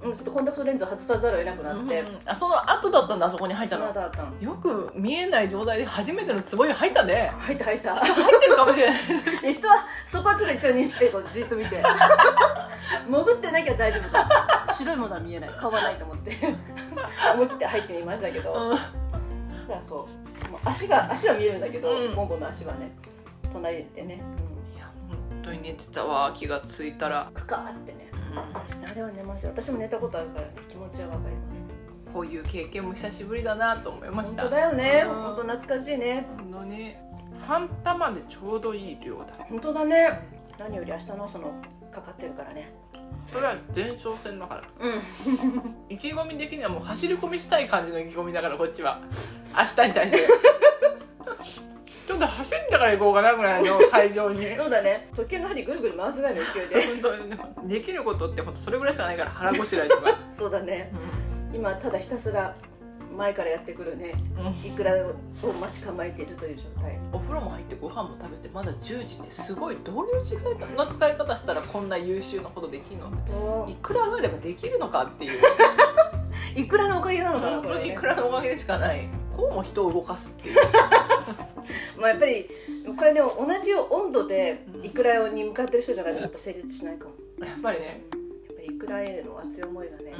[0.00, 4.40] ちょっとコンタクトレンズを外さざるを得なくなって、あその後だったんだあそこに入ったその。
[4.40, 7.32] よく見えない状態で初めての壺湯入ったね。
[7.36, 7.96] 入った入った。
[7.96, 9.02] 入ってるかもしれない。
[9.42, 11.82] で人はそこはちょっと一応認識でこうじっと見て。
[13.10, 14.28] 潜ってなきゃ大丈夫だ
[14.72, 15.50] 白いものは見えない。
[15.58, 16.36] 顔はないと思って。
[17.34, 18.76] 思い切って入ってみましたけど、うん。
[18.76, 18.86] そし
[19.66, 20.08] たらそ
[20.48, 20.50] う。
[20.50, 22.14] もう足が足は見えるんだけど、うん。
[22.14, 22.92] ボンボンの足はね
[23.52, 24.22] 隣でね、
[24.76, 28.08] いや本当に寝てたわ気がついたら、うん、クカーってね。
[28.12, 31.62] うんあれは寝ますよ私も寝たことあるから、ね、気持ちはわかります。
[32.12, 34.42] こういう経験も久しぶりだなと思いました。
[34.42, 35.04] 本当だよね。
[35.06, 35.14] うん。
[35.22, 36.26] 本当懐かしいね。
[36.38, 36.94] 本当に。
[37.46, 39.34] 半玉でちょうどいい量だ。
[39.48, 40.20] 本当だね。
[40.58, 41.52] 何より明日のその
[41.92, 42.72] かかってるからね。
[43.32, 44.62] それは前哨戦だから。
[44.80, 45.02] うん。
[45.88, 49.00] 意気込み的にはもう走り込みしたい感じの意気込みだからこっちは。
[49.56, 50.28] 明日に対して
[52.08, 54.40] ちょっと走ったから行こうかなぐらいの会場に。
[54.56, 55.10] そうだね。
[55.14, 56.86] 時計の針ぐるぐる回すぐらいの勢いで。
[57.02, 60.90] 本当にできることって本当それぐらいしかないから腹ごしらえとか、 そうだね。
[61.52, 62.54] 今ただひたすら
[63.14, 64.14] 前からやってくるね。
[64.38, 64.70] うん。
[64.70, 66.98] いくらを待ち構えているという状態。
[67.12, 75.42] お風呂も入ってご飯も食べてまだ10時ってすごいどういう時間の使い方したらこんな優秀なことできるのいくらがあればできるのかっていう。
[76.56, 77.94] いくらのおかげなのかなこれね。
[77.94, 79.10] くらのおかげでしかない。
[79.36, 80.56] こうも人を動かすっていう
[81.98, 82.48] まあやっぱり
[82.96, 87.46] これでも同じ温度でうんいくらに向かってる人じゃないとちょっと成立しないかも。
[87.46, 88.02] やっぱりね。
[88.48, 90.14] やっぱりいくらへの熱い思いがね、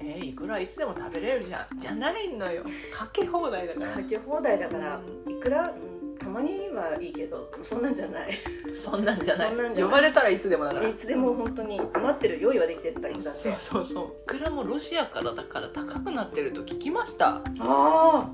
[0.00, 1.80] うん、えいくらいつでも食べれるじゃん。
[1.80, 2.62] じゃないのよ。
[2.92, 3.88] かけ放題だから。
[3.90, 8.38] かけ放題だから、ういくら、うん、たまにはいいけどそんなんじゃない。
[8.74, 9.52] そんなんじゃない。
[9.74, 10.88] 呼ばれたらいつでもだから。
[10.88, 14.04] いつでも本当に待ってる用意はできてったいつだってそうそうそう。
[14.04, 17.36] いくらもロシアからだから高くなってると聞きました。
[17.36, 18.30] ああ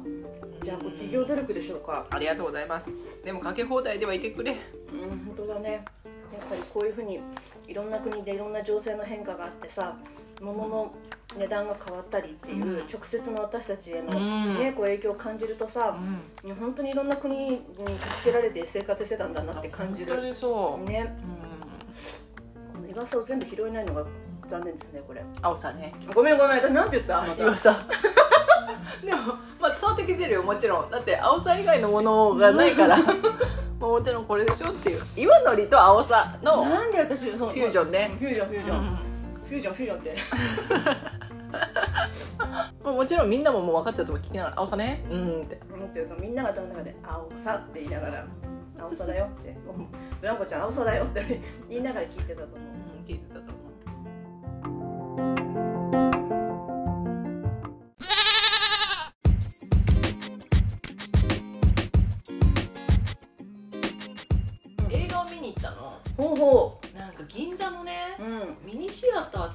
[0.62, 2.06] じゃあ企業努力でしょうか。
[2.10, 2.90] ありがとうございます。
[3.24, 4.52] でもかけ放題ではいてくれ。
[4.52, 5.84] うん本当だね。
[6.32, 7.20] やっぱりこういうふうに
[7.66, 9.96] いろんな国でいろんな情勢の変化があってさ
[10.40, 10.94] 物の
[11.36, 12.78] 値段が変わったりっていう、うん。
[12.78, 14.58] 直接の私たちへの、うん。
[14.58, 15.96] ね、こう影響を感じるとさ、
[16.44, 17.62] いや本当にいろんな国に
[18.18, 20.12] 助けられて生活してたんだなって感じる。
[20.12, 21.16] 本当にそう、ね。
[22.74, 24.04] うん、この岩佐を全部拾えないのが
[24.52, 25.22] 残念ですねこれ。
[25.40, 25.94] 青さね。
[26.14, 27.22] ごめんごめん私なんて言った？
[27.22, 27.42] また。
[27.42, 27.78] 今さ
[29.04, 29.18] でも
[29.60, 30.90] まあ伝わってきてるよもちろん。
[30.90, 32.98] だって青さ以外のものがないから。
[33.02, 33.04] ま
[33.80, 35.02] あもちろんこれでしょっていう。
[35.16, 38.10] 岩のりと青さのなんで私そのフュージョンね。
[38.18, 38.84] フュージョンフュージョン、うん。
[38.86, 40.16] フュージョンフュージョンって。
[42.84, 45.04] まあもちろんみんなももう分かってたと思う聞きながら青さね？
[45.10, 45.60] うんって。
[45.72, 48.24] 思っていうかみんなが頭の中で「青さ」って言いながら
[48.80, 49.76] 「青さだよ」って「もう
[50.20, 52.58] ブランコちゃん青さだよ」って言いながら聞いてたと思う。
[52.58, 52.62] う
[53.00, 53.61] ん聞いてたと思う
[64.90, 65.98] 映画を見に行ったの。
[66.16, 68.56] ほうほなんか銀座のねううん。
[68.64, 69.54] ミニシアターっ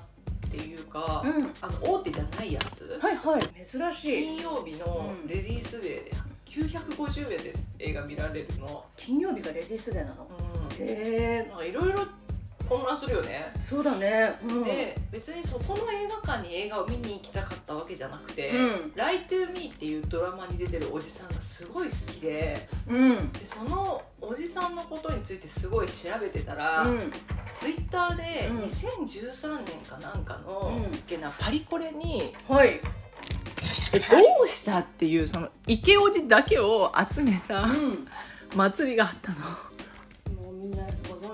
[0.52, 1.54] ていうか、うん。
[1.62, 3.00] あの大手じゃないやつ。
[3.02, 3.41] はいはい。
[3.65, 4.38] 珍しい。
[4.38, 5.28] 金曜日のうん。
[5.28, 6.12] レディースデーで
[6.46, 10.28] 950円で映画見られるの、金曜日がレディースデーなの？
[10.28, 12.00] うん、へえなんかいろいろ
[12.67, 14.38] 混乱するよね、そうだね。
[14.43, 14.63] うん。
[14.63, 23.32] で別にそこの映画館に映画を見に行きたかったわけじゃなくてうん「ライトゥーミーっていうドラマに出てるおじさんがすごい好きでうん。
[23.32, 27.12] でそのおじさんのことについてすごい調べてたら、うん。
[27.51, 30.95] ツイッターでうん2013年かなんかの、うん。
[30.95, 32.82] っけなパリコレにはい。
[33.93, 38.08] えどうしたっていうその池おじだけを集めたうん。
[38.56, 39.38] 祭りがあったの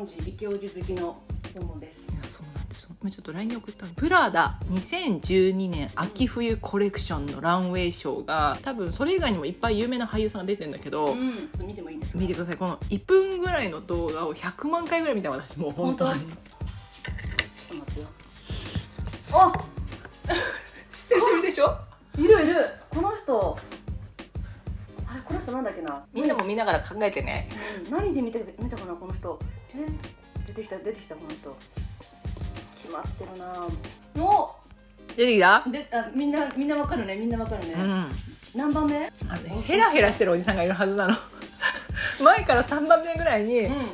[0.03, 1.17] なご存知池おじ好きの
[1.55, 2.09] 友です。
[2.11, 2.87] いやそうなんです。
[3.01, 11.49] 今ちょっと LINE に送ったのプラダ2012年秋冬コレクションのランウェイショーが多分それ以外にもいっぱい有名な俳優さんが出てるんだけど、うん。
[11.65, 12.19] 見てもいいですか？
[12.19, 12.57] 見てください。
[12.57, 16.19] この1分ぐらいの動画を100万回ぐらい見た私もう本当に。
[16.19, 16.37] 本ちょっ
[17.69, 18.07] と待ってよ。
[19.31, 19.53] あ
[20.93, 21.77] 知ってる人いるでしょ？
[22.17, 22.65] いるいる。
[22.89, 23.57] この人。
[25.07, 26.03] あれこの人なんだっけな？
[26.13, 27.49] みんなも見ながら考えてね。
[27.85, 27.91] うん。
[27.91, 29.39] 何で見て見たかなこの人？
[29.43, 29.45] え
[30.47, 31.57] 出てきた出てきたこの人
[32.81, 33.67] 決まってるな
[34.21, 34.55] も
[35.15, 35.63] 出てきた？
[35.67, 37.15] うであみんなみんなわかるね。
[37.15, 38.09] みんなわかるね、うん。
[38.55, 39.05] 何番目？
[39.29, 41.15] あのねヘラヘラしてるおじさんがいるはずなの。
[42.23, 43.89] 前から3番目ぐらいに、うん。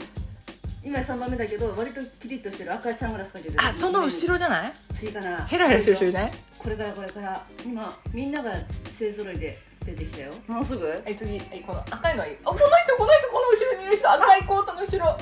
[0.84, 2.74] 今3番目だけど割とキリッとしてる。
[2.74, 3.63] 赤いサングラスかけてる。
[3.63, 4.74] あその後ろじゃない？
[4.94, 5.46] 次かな。
[5.46, 6.32] ヘラヘラしてる人いない？
[6.58, 7.46] これからこれから。
[7.65, 8.54] 今みんなが
[8.98, 10.34] 勢ぞろいで出てきたよ。
[10.48, 10.88] もうすぐ？
[10.88, 11.38] はい次。
[11.38, 12.38] はいこの赤いのいい。
[12.44, 14.12] あこの人この人この後ろにいる人。
[14.12, 15.18] 赤いコートの後ろ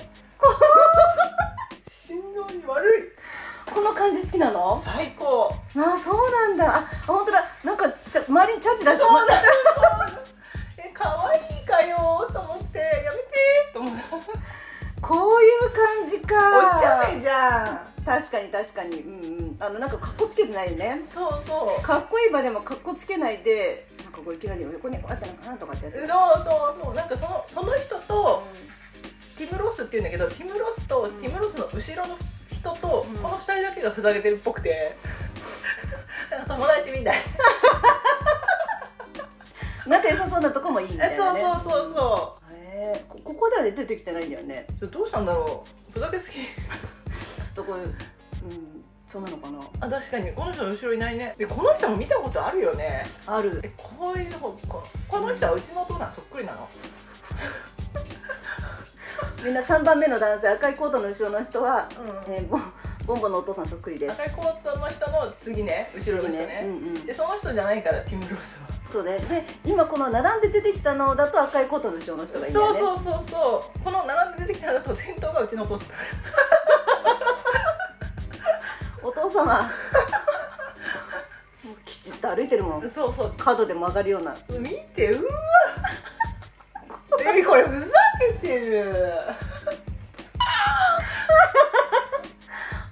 [1.90, 3.74] 心臓に悪い。
[3.74, 4.80] この感じ好きなの？
[4.80, 5.54] 最高。
[5.76, 6.78] あそうなんだ。
[6.78, 7.44] あ本当だ。
[7.64, 9.00] なんかちゃ周りにチャッチ出して。
[9.04, 9.42] そうなんだ。
[10.78, 12.80] え可愛いかよと思って。
[12.80, 13.24] やめて
[13.74, 14.02] と思って
[15.02, 16.36] こういう感じか。
[16.78, 17.80] お茶目じゃん。
[18.06, 19.02] 確かに確かに。
[19.02, 19.58] うんうん。
[19.60, 21.02] あのなんかかっこつけてないね。
[21.06, 21.84] そうそう。
[21.84, 26.08] かっこいい場でもかっこつけないでなんかこういきなり横にこうやってなんかなんとかってやって。
[26.08, 26.86] そうそう。
[26.86, 28.44] もうなんかそのその人と
[29.38, 32.18] ティム・ロスっていうんだけどティム・ロスとティム・ロスの後ろの
[32.52, 33.18] 人と、うん。
[33.18, 34.98] この2人だけがふざけてるっぽくて
[36.48, 37.18] 友達みたい。
[39.86, 44.68] 仲良さそうなとこもいいみたいな、ね、そうそうそうそへえこここでは出てきてないんだよね。
[44.82, 45.92] うどうしたんだろう。
[45.94, 46.44] ふざけすぎ。
[46.44, 46.52] ちょ
[47.52, 47.96] っとこういううん
[49.08, 49.60] そうなのかな。
[49.80, 50.34] あ確かに。
[50.34, 51.36] この人の後ろいないね。
[51.38, 53.06] でこの人も見たことあるよね。
[53.26, 53.62] ある。
[53.64, 56.68] えこういうこここの人はうちのお父さんそっくりなの
[59.44, 61.88] みんな3番目の男性赤いコートの後ろの人は、
[62.28, 62.34] うん。
[62.34, 62.62] えーボン
[63.08, 64.22] ボンボンのお父さんそっくりです。
[64.22, 66.62] 赤いコートの人の次ね後ろの人ね。
[66.66, 67.06] うんうん。
[67.06, 68.68] でその人じゃないからティム・ロスは。
[68.92, 69.18] そうね。
[69.18, 72.78] で今この並んで出てきたのだと赤いコートの後ろの人がいいんだよね。
[72.78, 73.80] そうそうそうそう。
[73.80, 75.88] この並んで出てきたのだと先頭がうちのお父さん
[79.04, 79.72] お父様。
[81.86, 82.90] きちっと歩いてるもん。
[82.90, 83.34] そうそう。
[83.38, 84.36] 角で曲がるような。
[84.60, 85.32] 見てうわ
[87.58, 87.86] れふざ
[88.42, 88.86] けてる。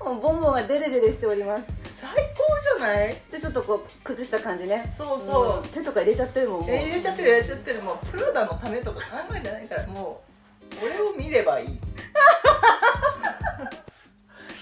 [0.04, 1.63] もうボンボンがデレデレしております。
[1.93, 3.15] 最高じゃない？
[3.32, 4.91] でちょっとこう崩した感じね。
[4.95, 7.82] そうそう、ん手とか入れちゃってるもんもうえ入れちゃってる入れちゃってる。
[7.82, 10.21] もうプラダのためとか考えてないからも
[10.82, 11.67] う俺を見ればいい。
[11.67, 11.71] っ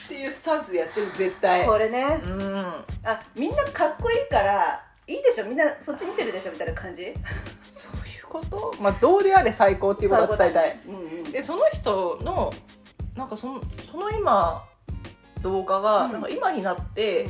[0.07, 1.65] ていいうスタンスでやってる絶対。
[1.65, 2.21] これね。
[2.23, 2.57] うん。
[3.03, 5.45] あみんなかっこいいからいいでしょ？
[5.45, 6.51] みんなそっち見てるでしょ？
[6.53, 7.13] みたいな感じ？
[8.33, 11.31] ことまあどうであれ最高っていうことは伝えたいうんうん。
[11.31, 12.51] でその人の
[13.15, 14.65] なんかそのその今
[15.41, 16.11] 動画が、うん。
[16.13, 17.27] なんか今になって、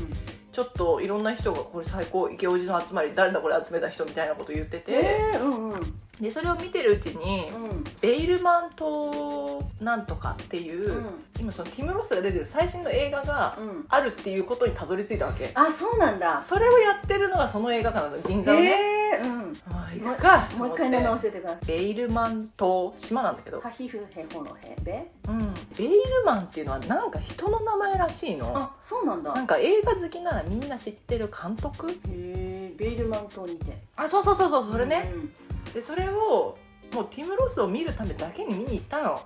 [0.52, 4.92] ちょっといろんな人がこれ最高池叔父の集まり誰だこれ集めた人みたいなこと言ってて、
[5.34, 5.80] えー、うんうん
[6.24, 7.84] でそれを見てるうちに、うん。
[8.02, 11.10] ベイルマン島なんとかっていう、うん。
[11.40, 13.86] 今そのティム・ロスが出てる最新の映画がうん。
[13.90, 15.52] あるっていうことにたどり着いたわけ。
[15.54, 16.40] あそうなんだ。
[16.40, 18.72] それをやってるのがその映画館なの銀座のね、
[19.20, 19.58] えー、うん。
[19.70, 21.66] ああ行くかもう一回名前教えてください。
[21.66, 24.78] ベイルマン島島なんだけど、ハヒフヘホのヘ。
[24.82, 25.94] ベうん、ベイル
[26.26, 28.58] マンっていうのはなんか人の名前らしいの。
[28.58, 29.34] あそうなんだ。
[29.34, 33.84] なんか映画好きならみんな知ってる監督へえベイルマン島にて。
[33.96, 35.34] あそうそうそうそうそれね、うん
[35.74, 36.58] でそれを
[36.94, 39.22] もうティム・ロスを見るためだけに見に行ったの。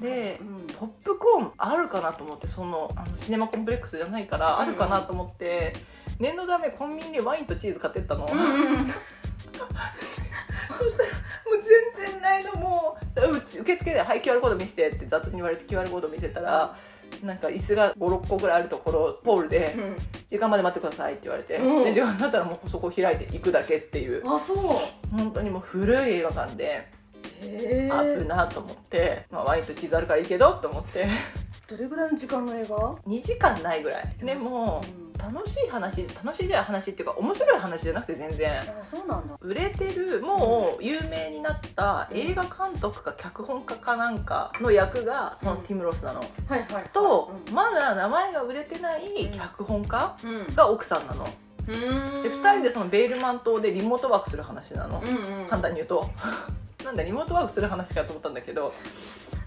[0.00, 0.66] でうん。
[0.66, 5.74] ポップコーンあるかなと思ってそのあのシネマコンプレックスじゃないからあるかなと思って、
[6.18, 8.42] 念のためコンビニでワインとチーズ買ってったの、うんう
[8.82, 8.90] ん
[10.72, 11.16] そしたらも
[11.60, 11.62] う
[11.94, 16.76] 全然ないのもう受付で「はい QR コード見せて」って雑に言われて QR コード見せたら、
[17.22, 19.96] なんか椅子が56個ぐらいあるところポールでうん
[20.28, 21.84] 「時間まで待ってください」って言われて、うん。
[21.84, 25.16] で時間になったらもうそこ開いて行くだけっていうあそう。
[25.16, 26.88] 本当にもう古い映画館で
[27.40, 31.06] 危なと思って、まあ、ワインとチーズあるからいいけどと思って。
[31.68, 34.04] どれぐらいの時間の映画？2時間ないぐらい。
[34.18, 38.60] でもうん楽しい話楽しいじゃ話っていうか面白い話じゃなくて全然。
[38.60, 39.36] あそうなんだ。
[39.40, 50.54] 売れてるもう有名になった映画監督か脚本家かなんかの役がそのティム・ロスなの、はいはいとまだ名前が売れてない脚本家うん。
[50.54, 51.26] が奥さんなの。
[51.68, 52.22] うん。
[52.22, 55.02] で2人でそのベールマン島でリモートワークする話なの。
[55.04, 55.46] うんうん。
[55.46, 56.08] 簡単に言うと
[56.84, 58.72] なんだリモートワークする話かと思ったんだけど。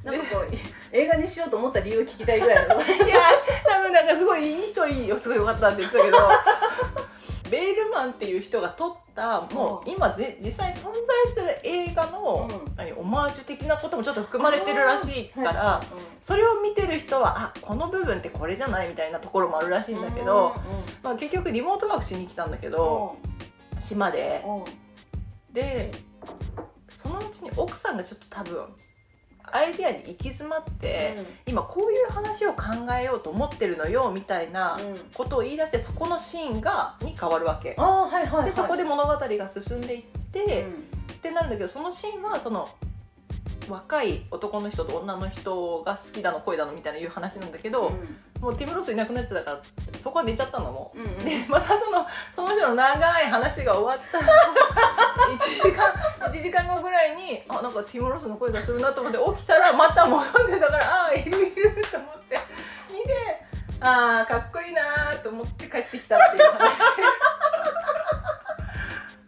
[0.03, 0.47] なんかこう
[0.91, 3.19] 映画にしようと思った理由を聞きたいぐらいだ いや
[3.65, 6.17] 多分なんかすごいいい人いいよすごいよかったって言ってたけど。
[7.49, 12.75] ベールマンっていう人が撮ったもう今ぜ実際に存在する映画の、うん。
[12.75, 15.79] 何オマージュ的なこともちょっと含まれてるらしいから、
[16.19, 20.55] それを見てる人はあこの部分ってこれじゃないみたいなところもあるらしいんだけど、
[21.03, 23.17] まあ、結局リモートワークしに来たんだけど、
[23.79, 24.43] 島で。
[25.51, 25.91] で
[27.03, 28.65] そのうちに奥さんがちょっと多分
[29.51, 32.63] アイデアに行き詰まって、今こういう話を考
[32.99, 34.79] えようと思ってるのよみたいな
[35.13, 37.75] ことを言い出してそこのシーンがに変わるわけ。
[37.77, 38.45] ああはいはいはい。
[38.45, 40.93] でそこで物語が進んでいって、うん。
[41.13, 42.67] ってなるんだけどそのシーンはその
[43.69, 47.91] 若い男の人と女の人が好きだの恋だのみたいないう話なんだけど、
[48.41, 49.61] もうティム・ロスいなくなってたから
[49.99, 50.71] そこは寝ちゃったの。
[50.71, 50.99] もう。
[50.99, 51.17] うんうん。
[51.19, 54.19] でまたそのその人の長い話が終わった。
[55.29, 55.91] 1時間
[56.27, 62.39] 1時間後ぐらいにあなんかティム・ロスの声がするなと思って起きたらまた戻ってたからああいるいると思って。
[62.91, 63.43] 見て
[63.79, 66.77] ああかっこいいなと思って帰ってきたっていう話。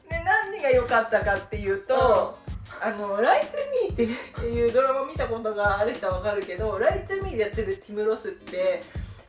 [0.10, 2.38] で何が良かったかっていうと、
[2.82, 3.48] あの「ライ・トゥ・
[3.90, 8.84] ミー」っていうドラマ見たことがある人は分かるけど「ライ・トゥ・ミー」でやってるティム・ロスって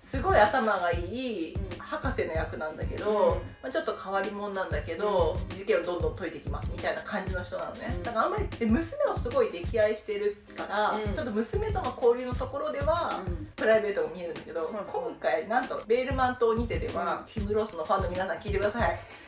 [0.07, 1.79] すごい頭がいいうん。
[1.79, 3.35] 博士の役なんだけど、うん。
[3.61, 8.03] まあ、ちょっと変わり者なんだけど、事件をどんどん解いていきますみたいな感じの人なのね、うん。
[8.05, 11.13] だからあんまりで娘をすごい溺愛してるから、うん。
[11.13, 13.21] ちょっと娘との交流のところでは、
[13.57, 14.69] プライベートが見えるんだけど、ん。
[14.69, 19.26] 今回なんとベルイマン島にてでは、ティム・ロスのファンの皆さん聞いてください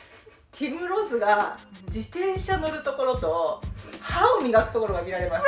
[0.52, 1.56] ティム・ロスが
[1.86, 3.60] 自転車乗るところと
[4.00, 5.44] 歯を磨くところが見られます。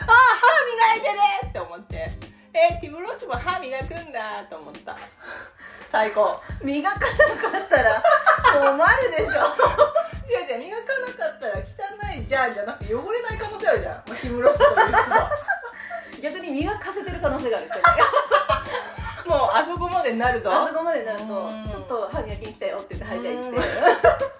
[0.00, 0.46] あ歯
[0.92, 1.18] 磨いてね。
[1.48, 2.10] って思って。
[2.54, 4.96] えー、ティム・ロスも歯磨くんだと思った。
[5.86, 6.40] 最高。
[6.62, 7.06] 磨かなか
[7.64, 8.02] ったら
[8.52, 9.32] 困るでしょ。
[10.32, 15.30] 違う違う磨かなかったら汚いじゃんじゃなくて汚れない可能性あるじゃん、まあ、ティム・ロスという人は。
[16.22, 17.68] 逆に磨かせてる可能性がある。
[17.68, 17.82] 人 ね
[19.56, 20.52] あそこまでなると？
[20.52, 21.68] あそこまでなるとうん。
[21.68, 23.60] ちょっと歯磨きに来たよって言って歯医者行って。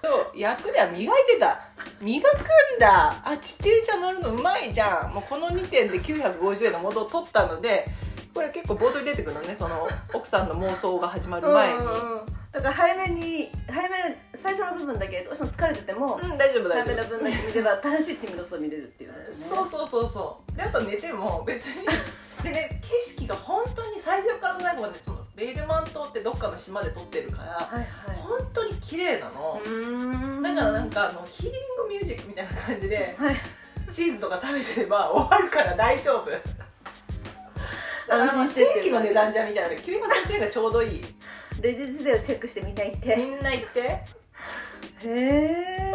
[0.01, 1.59] そう役では磨いてた。
[2.01, 3.21] 磨くんだ。
[3.23, 5.13] あ自転車乗るのうまいじゃん。
[5.13, 7.87] もうこの2点で950円の元を取ったので
[8.33, 11.79] これ結構冒頭に出てくるのねその奥さんの妄想が始まる前に。
[11.79, 12.25] うんうんうん。
[12.51, 13.95] だから早めに早め
[14.35, 19.17] 最初の部分だけどうしても疲れててもうん大丈夫大早めの丈夫分だけ見れば正しいティムロスを見れるっていうね。
[19.33, 20.55] そうそうそうそう。
[20.55, 21.87] であと寝ても別に
[22.43, 28.17] でね景色が本当に最初から最後までそのベールマン島ってどっかの島で撮ってるからはいはい。
[28.17, 30.41] 本当に綺麗なの、うーん。
[30.41, 33.35] だからなんかあのヒーリングミュージックみたいな感じではい。
[33.91, 36.29] チーズとか食べてれば終わるから大丈夫。
[38.09, 41.05] あの正規の値段じゃみたいな980円がちょうどいい。
[41.61, 43.15] レジ自体をチェックしてみんな行って。
[43.15, 43.79] みんな行って。
[43.79, 44.03] へ
[45.05, 45.93] え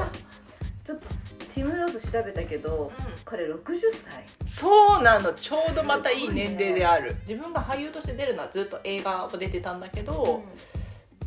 [0.84, 1.06] ちょっと
[1.54, 2.92] ティム・ロス調べたけど
[3.24, 3.58] 彼60
[3.92, 4.24] 歳。
[4.46, 5.32] そうなの。
[5.34, 10.42] ちょうどまたいい年齢である、自分が俳優として出るのはずっと映画を出てたんだけど、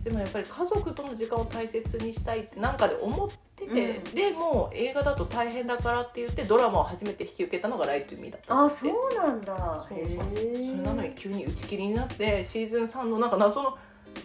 [0.04, 4.04] でもやっぱり家族との時間を大切にしたいってなんかで思ってて、うん。
[4.16, 9.86] でも映画だと大変だからって言ってドラマを初めて引き受けたのが「ライト・ミー」だったんあそうなんだ。
[9.88, 10.18] そうそう。
[10.18, 13.78] それなのに急に打ち切りになってシーズン3のなんか謎の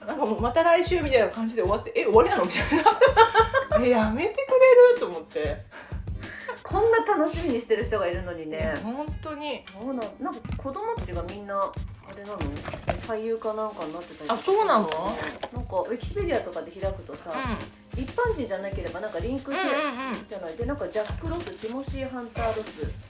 [0.07, 2.45] なんかもうまた来週みたいな感じで終わってえ終わりなの？
[2.47, 2.63] みたい
[3.81, 3.85] な。
[3.87, 4.99] えやめてくれる？
[5.01, 5.59] と思って
[6.67, 8.75] こんな楽しみにしてる人がいるのにね。
[8.83, 9.63] 本当に。
[9.73, 11.73] そうなんなんか子供たちがみんなあ
[12.17, 12.39] れなの？
[13.07, 14.35] 俳優かなんかになってたりとか。
[14.35, 14.81] あそうなの？
[14.81, 17.33] なんかウィキペディアとかで開くとさ、
[17.95, 20.29] 一般人じゃなければなんかリンクうんして、うんうん。
[20.29, 20.57] じゃない。
[20.57, 23.06] でなんかジャック・ロスティモシー・ハンター・ロス、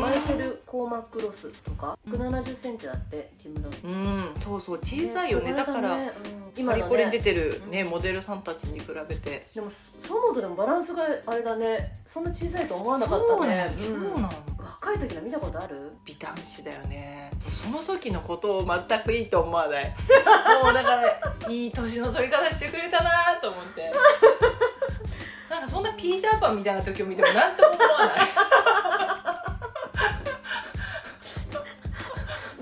[0.00, 2.14] マイケル・コーマック・ロスとかうん。
[2.14, 5.52] 1 7 0ンチだってティム・ロスうん、そうそう小さいよね。
[5.52, 5.98] だから、
[6.56, 7.70] 今リコレに出てるうん。
[7.70, 9.44] ね、モデルさんたちに比べて。
[9.54, 9.70] でも
[10.04, 11.92] そう思うとでもバランスがあれだね。
[12.06, 13.70] そんな小さいと思わなかったね。
[13.74, 14.10] そうなの、うん。
[14.10, 15.92] そうなの若い時の見たことある？
[16.04, 17.30] 美男子だよね。
[17.50, 19.84] その時のことを全くいいと思わない。
[20.62, 23.10] もうだからいい年の取り方してくれたな
[23.40, 23.92] と思って。
[25.50, 28.28] なんかそんなピーターパンみたいな時を見ても何とも思わない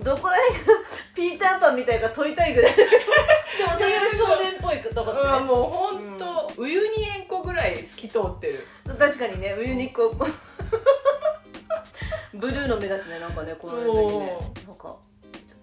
[0.05, 0.75] どこら辺が
[1.15, 2.77] ピーターパンみたいか問いたいぐらい。
[2.77, 5.23] でもそれより少年っぽいとこって。
[5.23, 8.67] ねうんもう本当、ウユニ塩湖ぐらい透き通ってる。
[8.99, 10.11] 確かにねウユニコ
[12.35, 14.39] ブルーの目だしねなんかねこの時ね。
[14.67, 14.99] なんかちょっ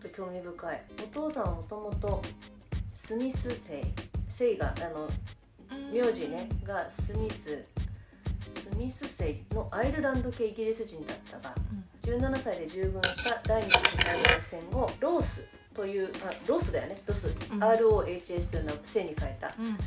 [0.02, 0.82] と興味深い。
[1.04, 2.22] お父さんはもともと
[3.00, 3.84] スミス姓
[4.38, 5.08] 姓があの
[5.92, 7.64] 名字ねがスミス。
[8.54, 11.56] スミス姓のアイルランド系イギリス人だったが
[12.02, 17.02] 17歳で従軍した第二次世界大戦後ロースというあロスだよね。
[17.06, 17.32] ロス、ん。
[17.64, 19.54] ROTH というのを姓に変えた。
[19.58, 19.78] うん。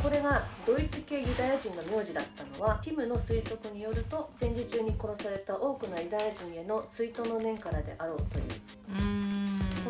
[0.00, 8.44] これがドイツ系ユダヤ人の名字だったのはティムの推測によると戦時中に殺された多くのユダヤ人への追悼の念からであろうという。
[8.90, 9.41] う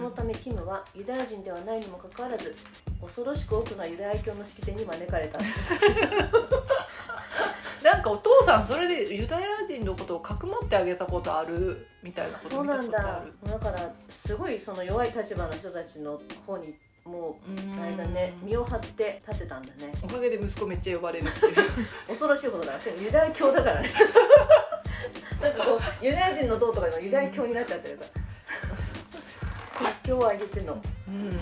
[0.02, 2.54] のためティムはユダヤ人ではないにもかかわらず
[3.00, 5.38] 恐ろしく多くのユダヤ教の式典に招かれた。
[7.82, 13.24] なんかお父さんそれでユダヤ人のことをかくまってあげたことあるみたいなことそうなんだ。
[13.44, 16.74] だからすごいその弱い立場の人たちの方に
[17.04, 19.92] もうあれだね身を張って立てたんだね。
[20.02, 21.54] おかげで息子めっちゃ呼ばれるっていう。
[22.06, 23.90] 恐ろしいほどだ ユダヤ教だからね。
[25.40, 28.21] なんかこうユダヤ人の道とかでもユダヤ教になっちゃってるから
[29.72, 30.80] 国境を上げての。
[31.08, 31.40] うん。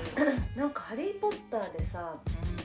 [0.56, 2.16] なんか「ハリー・ポッター」でさ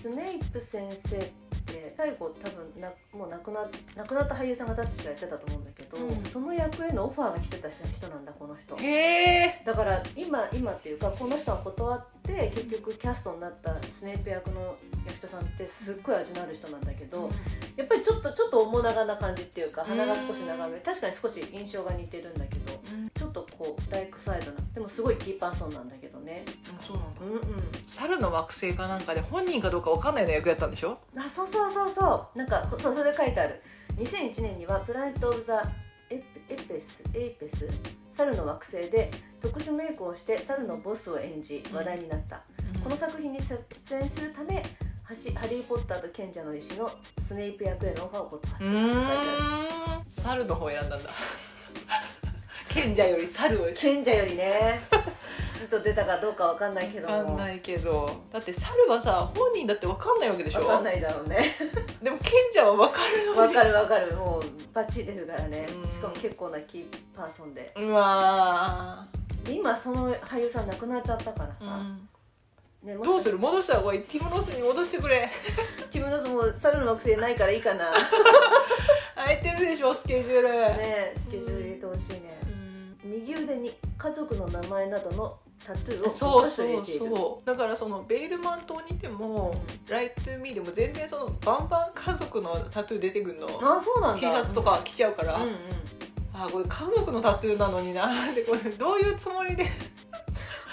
[0.02, 1.22] スネイプ先生っ
[1.66, 6.24] て最後多分なもう亡くな亡くなった俳優さんが確かやってたと思うんだけど、うん。
[6.26, 8.76] その役へのオファーが来てた人なんだこの人。
[8.78, 9.62] へえ。
[9.66, 17.30] だから今今っていうかこの人は断って結局キャストになったスネイプ役の役者さんってすっごい味のある人なんだけど、
[17.76, 20.80] やっぱりちょっとちょっと面長な感じっていうか鼻が少し長め。
[20.80, 22.65] 確かに少し印象が似てるんだけど
[23.58, 26.44] こうダイクサイドなでもすごいキーパーソンなんだけどね。
[26.82, 27.22] そうなんだ。
[27.22, 27.64] うんうん。
[27.88, 30.98] 猿の惑星かなんかで本人かどうかわかんないような役やったんでしょ？
[31.18, 32.38] あそうそうそうそう。
[32.38, 33.62] なんかそうそれ書いてある。
[33.98, 35.64] 2001年にはプラネット・オブ・ザ・
[36.10, 37.68] エペエペスエイペス
[38.12, 39.10] 猿の惑星で
[39.42, 42.44] 特殊メイクをして猿のボスを演じ話題になった、
[42.84, 44.64] この作品に出演するため
[45.04, 46.92] ハリー・ポッターと賢者の石の
[47.26, 50.06] スネイプ役へのオファーを断ったうーん。
[50.10, 51.10] 猿の方選んだんだ
[52.76, 53.64] 賢者より猿。
[53.64, 54.82] を賢者よりね。
[55.54, 57.18] 吉と出たかどうかわかんないけども。
[57.18, 58.10] わかんないけど。
[58.34, 60.60] だって猿はさ本人だってわかんないわけでしょ？
[60.60, 61.56] わかんないだろうね。
[62.04, 63.40] でも賢者はわかるのに。
[63.40, 64.14] わかるわかる。
[64.18, 65.66] もうバッチリ出るからね。
[65.84, 65.90] うん。
[65.90, 67.74] しかも結構なキーパーソンで。
[67.78, 69.08] うわ
[69.46, 71.84] で今その俳優さん亡くなっちゃったからー、さ、
[72.84, 73.38] ね、もしどうする？
[73.38, 74.02] 戻した方がいい？
[74.02, 75.30] ティム・ロスに戻してくれ。
[75.90, 77.94] ティム・ロスも猿の惑星ないからいいかな。
[79.16, 82.38] 空いてるでしょスケジュール、ねスケジュール入れてほしいね。
[82.42, 82.45] うん
[83.06, 93.48] 右腕に家族の名前などのタトゥーをそう5箇所入そうそうだからそのベルイマン島にいても「ライ・トゥ・ミー」でも全然そのバンバン家族のタトゥー出てくるの。
[93.48, 94.20] あそうなんだ。
[94.20, 95.56] T シャツとか着ちゃうから、うんうん。
[96.34, 99.66] あこれ家族のタトゥーなのになでこれどういうつもりで？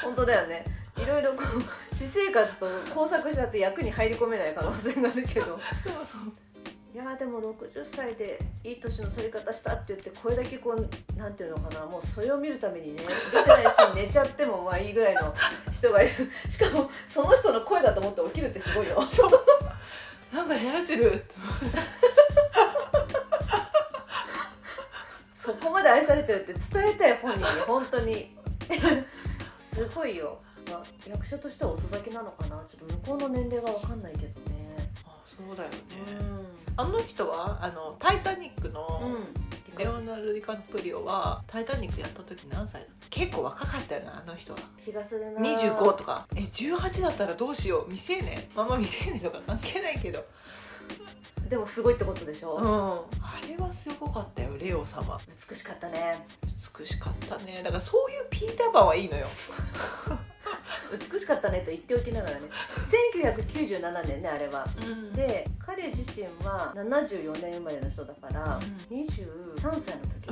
[0.03, 0.65] 本当だよね。
[0.99, 5.59] いろいろこう私生活と工作しちゃって役に入り込めない可能性があるけど。
[5.85, 6.33] そうそう
[6.95, 10.89] いやーでも60歳でいい年の取り方したって言ってこれだけこう
[11.19, 15.33] なんていうのかなもうそれを見るためにね出てないし寝ちゃってもまあいいぐらいの
[15.73, 16.31] 人がいる。
[16.53, 18.97] しかもその人の声だと思って起きるってすごいよ。
[20.35, 21.25] なんか喋ってる。
[25.33, 28.37] そこまで愛されてるって伝えたい本人に本当に。
[29.75, 30.39] すごいよ、
[30.71, 32.63] まあ、役者としては遅咲きなのかな。
[32.69, 34.93] ちょっと向こうの年齢が分かんないけどね。
[35.07, 35.77] あそうだよね。
[36.37, 39.35] うんあの人はあの「タイタニック」の、うん。
[39.79, 43.07] レオナルド・ディカプリオは「タイタニック」やった時何歳だった？
[43.09, 44.59] 結構若かったよなあの人は。
[44.85, 45.41] 気がするな。
[45.41, 46.27] 25とか。
[46.37, 47.91] え18だったらどうしよう？
[47.91, 48.47] 未成年？
[48.55, 50.23] まあまあ未成年とか関係ないけど。
[51.49, 53.25] でもすごいってことでしょ、うん。
[53.25, 55.19] あれはすごかったよレオ様。
[55.51, 56.23] 美しかったね。
[56.79, 57.63] 美しかったね。
[57.63, 59.27] だからそういうピーターパンはいいのよ
[60.99, 62.43] 美しかったねと言っておきながらね。
[63.23, 64.67] 1997年ねあれは。
[65.15, 70.29] でで彼自身は74年生まれの人だから、23歳の時。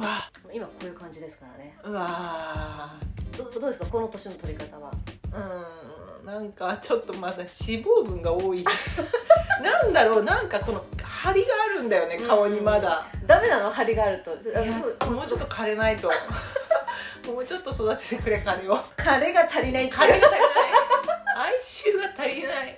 [0.52, 1.76] 今こういう感じですからね。
[1.84, 2.94] うわ
[3.38, 4.90] どどうですかこの年の取り方は？
[6.22, 6.26] うん。
[6.26, 7.48] なんかちょっとまだ脂
[7.82, 8.64] 肪分が多い。
[9.62, 13.70] なんだろうなんかこの張りがあるんだよね顔にまだ、ダメなの？
[13.70, 14.30] 張りがあると。
[15.10, 16.10] もうちょっと枯れないと
[17.32, 18.78] もうちょっと育ててくれ彼を。
[18.96, 19.94] 彼が足りないって。
[19.94, 20.40] 枯れが足りない。
[21.36, 22.76] 哀愁が足りない。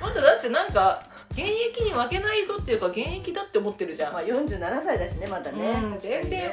[0.00, 6.50] まだだってなんか現役に負けないぞっていうか現役だって思ってるじゃん、まあ47歳だしねまだね、うん全然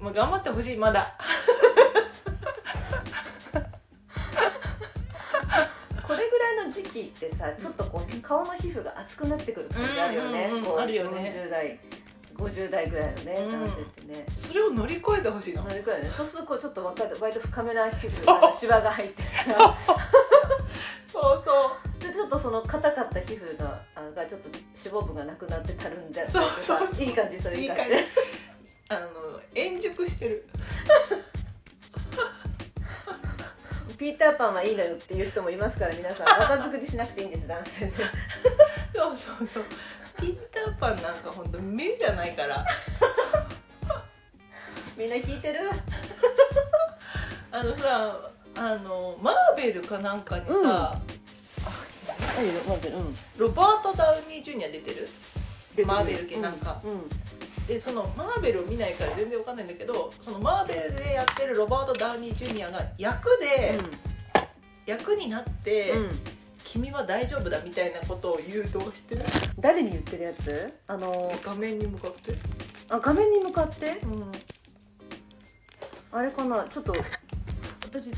[0.00, 0.76] もう頑張ってほしい。
[0.76, 1.14] まだ。
[6.06, 11.32] これぐらいの時期ってさちょっとこう顔の皮膚が厚くなってくる感じあるよね、うんうんうんこうあるよね。
[11.34, 11.78] 40代
[12.38, 13.64] 50代ぐらいのねうん。
[13.64, 15.64] 男性ってね、それを乗り越えてほしいの。
[15.64, 16.04] 乗り越える。
[16.04, 17.16] ねそうするとこうちょっと分かる。
[17.20, 19.76] 割と深めな皮膚シワが入ってさ。
[21.12, 21.50] そうそ
[22.00, 22.02] う。
[22.02, 24.64] でちょっとその硬かった皮膚があがちょっと脂
[25.02, 27.04] 肪分がなくなってたるんでそうそうそう。
[27.04, 27.82] いい感じそういういい感じ。
[27.82, 28.04] 感じ
[28.90, 29.08] あの
[29.54, 30.48] 円熟してる。
[33.98, 36.26] ピーターパンはいいのよっていう人もいますから皆さん。
[36.40, 37.92] 若作りしなくていいんです男性で。
[38.94, 39.64] そうそうそう
[40.20, 42.64] ピーターパンなんか本当目じゃないから。
[44.96, 45.70] みんな聞いてる？
[47.50, 50.66] あのさあのマーベルかなんかにさ、うん。
[50.66, 51.00] あ
[52.42, 53.16] いいよ待ってるうん。
[53.36, 55.08] ロバート・ダウニー・ジュニア出てる？
[55.86, 56.80] マーベル系なんか。
[56.84, 57.08] うん、うん。
[57.66, 63.78] でそのマーベルを見ないから全然わかんないんだけどそのマーベルでやってるロバート・ダウニー・ジュニアが役で、
[64.86, 66.20] 役になって、うん
[66.70, 69.24] 君は大丈夫だみたいなことを言う動画してる？
[69.58, 70.74] 誰に言ってるやつ？
[70.86, 72.34] あの画面に向かって。
[72.90, 73.98] あ画面に向かって？
[74.02, 74.30] うん。
[76.12, 76.64] あれかな？
[76.68, 76.94] ちょっと
[77.84, 78.12] 私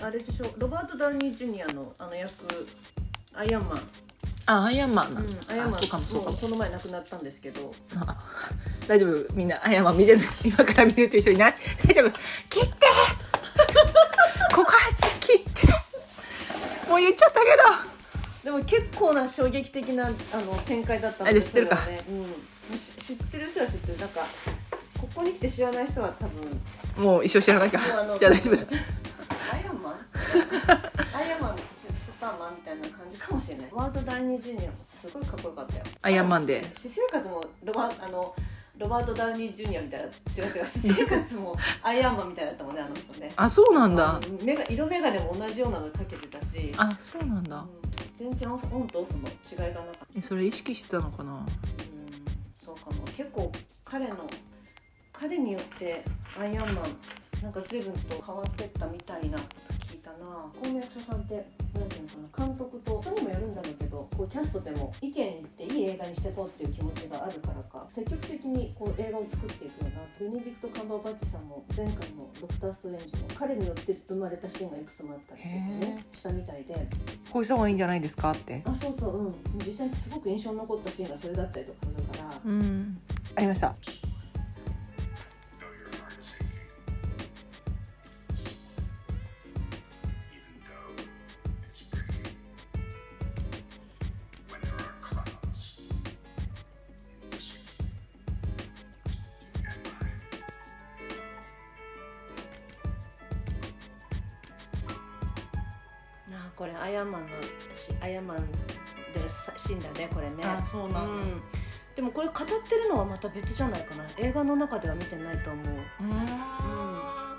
[0.00, 0.54] あれでしょ？
[0.56, 2.30] ロバート・ダウニー・ジュニアのあの役
[3.34, 3.80] アイアンマン、
[4.46, 5.80] あアイアンマンうん、アイアンマン。
[5.80, 6.36] そうかもそうかも。
[6.36, 7.72] うこの前亡くなったんですけど。
[7.96, 8.16] あ
[8.86, 9.34] 大丈夫？
[9.34, 11.54] みんなアイアンマン見てない今から見るという人いない？
[11.88, 12.12] 大丈夫？
[12.48, 12.86] 切って
[16.94, 17.46] もう言っちゃったけ
[18.44, 18.44] ど。
[18.44, 20.16] でも結構な衝撃的なあの
[20.64, 21.74] 展開だったんあれ知ってるか？
[21.86, 22.04] ね。
[22.70, 23.98] うん、し知ってる人は知ってる。
[23.98, 24.20] なんか
[25.00, 27.04] ここに来て知らない人は多分。
[27.04, 27.78] もう一生知らないか。
[27.82, 28.56] じゃあ大丈夫。
[28.56, 28.62] だ
[29.52, 29.94] アイアンマン？
[31.16, 33.68] アイアンマンススーパーマンみたいな感じかもしれない。
[33.72, 35.82] ワールド・ダウニー・ジュニアもすごいかっこよかったよ。
[36.02, 36.64] アイアンマンで。
[36.74, 38.34] 私生活もロバあの
[38.78, 43.32] ロバート・ダウニー・ジュニアみたいな違う違う私生活もアイアンマンみたいだったもんねあの人ね。
[43.36, 44.20] あそうなんだ。
[44.42, 46.72] 目が色眼鏡も同じようなのかけてたし。
[46.76, 47.58] あそうなんだ。
[47.60, 47.68] うん。
[48.18, 50.06] 全然オンとオフの違いがなかった。
[50.16, 51.32] えそれ意識してたのかな？
[51.34, 51.46] うん
[52.56, 53.04] そうかも。
[53.16, 53.52] 結構
[53.84, 54.16] 彼の
[55.12, 56.04] 彼によって
[56.38, 56.84] アイアンマン
[57.42, 59.38] なんか随分と変わってったみたいな
[60.24, 61.44] なこの役者さんって
[61.74, 76.74] 何ていうのかな監督と人にもよるんだろうけどこうキャストでも意見言っていい映画にしていこうっていう気持ちがあるからか積極的にこう映画を作っていくよなベネディクト・カンバーバッチさんも前回の「ドクター・ストレンジ」も彼によって生まれたシーンがいくつもあったりとかねしたみたいで。
[77.30, 78.62] こうした方がいいんじゃないですかって。
[78.64, 79.24] あそうそう。
[79.24, 79.34] うん。
[79.66, 82.40] 実際すごく印象に残ったシーンがそれだったりとかするから。
[82.44, 82.98] うん。
[83.34, 83.74] ありました
[106.84, 107.48] アイアンマンのし
[108.02, 108.36] アイアンマン
[109.14, 110.42] でのさシーンだねこれね。
[110.44, 111.00] あそうなんだ。
[111.00, 111.40] ん。
[111.96, 112.36] でもこれ語っ
[112.68, 114.04] てるのはまた別じゃないかな。
[114.18, 115.66] 映画の中では見てないと思う。
[115.66, 115.74] うん。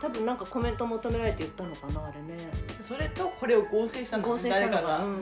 [0.02, 2.50] 多分なんかコメント求められて言ったのかなあれね。
[2.82, 5.20] それとこれを合成したんです合成した誰かが、うん。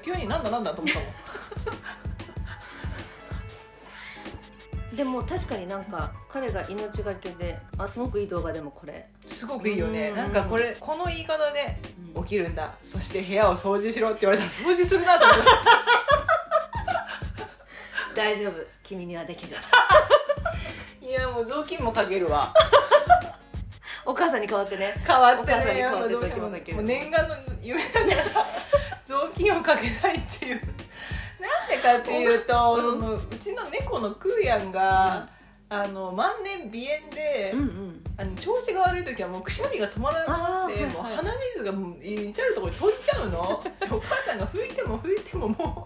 [0.00, 1.08] 急になんだなんだと思ったもん。
[4.96, 10.16] でも確かになんか彼が命がけであすごくいい動画でもこれ、すごくいいよね、うん。
[10.16, 11.76] なんかこれこの言い方で
[12.22, 12.76] 起きるんだ。
[12.82, 15.44] そして部屋を掃除しろって言われたら掃除するなと思った。
[18.14, 18.52] 大丈夫。
[18.82, 19.56] 君にはできる。
[21.00, 22.52] いやもう雑巾もかけるわ。
[24.06, 24.94] お母さんに代わってね。
[25.06, 26.76] 変わってお母さんにね変わって雑巾もかける。
[26.76, 28.46] もう念願の夢だからさ
[29.04, 30.60] 雑巾をかけないっていう。
[31.40, 35.28] なんでかっていうと、うううちの猫のクーヤンが、
[35.70, 38.00] あの万年鼻炎で、うんうん。
[38.16, 43.40] あの調子が悪い時はもうくしゃみが止まらなくなって、はいはいもう鼻水がもう至る所に飛んじゃうの。
[43.90, 45.84] お母さんが拭いても拭いてもも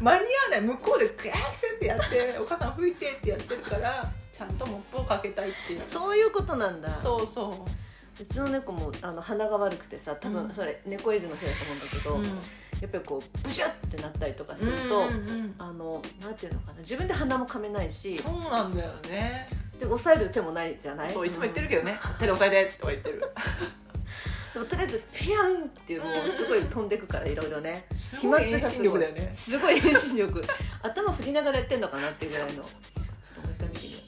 [0.00, 0.60] う間に合わない。
[0.62, 5.82] 向こうでクシュってやってお母さん拭いてってやってるからちゃんとモップをかけたいっていう。
[5.86, 6.90] そういうことなんだ。
[6.90, 7.64] そうそ
[8.20, 8.24] う。
[8.24, 10.34] ちの猫もあの鼻が悪くてさ多うん。
[10.48, 11.86] 分それ猫エイズのせいだと思うんだ
[12.24, 12.42] けど、うん
[12.80, 15.54] やっぱりこうブシュッってなったりとかすると、うんうんうん。
[15.58, 19.48] あのなんていうのかな自分で鼻も噛めないしそうなんだよね。
[19.78, 21.10] で抑える手もないじゃない？
[21.10, 23.20] そういつも言ってるけどね、手で押さえてとか言ってる。
[24.54, 27.84] でもとりあえずピヤンっていうもうすごい飛んでくからいろいいろね。
[27.92, 29.32] すごい遠心力だよね。
[29.32, 30.42] すごい遠心力。
[30.82, 32.54] 頭振りながらやってんのかなっていうぐらいの。
[32.54, 32.64] ちょっ
[33.34, 33.98] ともう一回見てみよ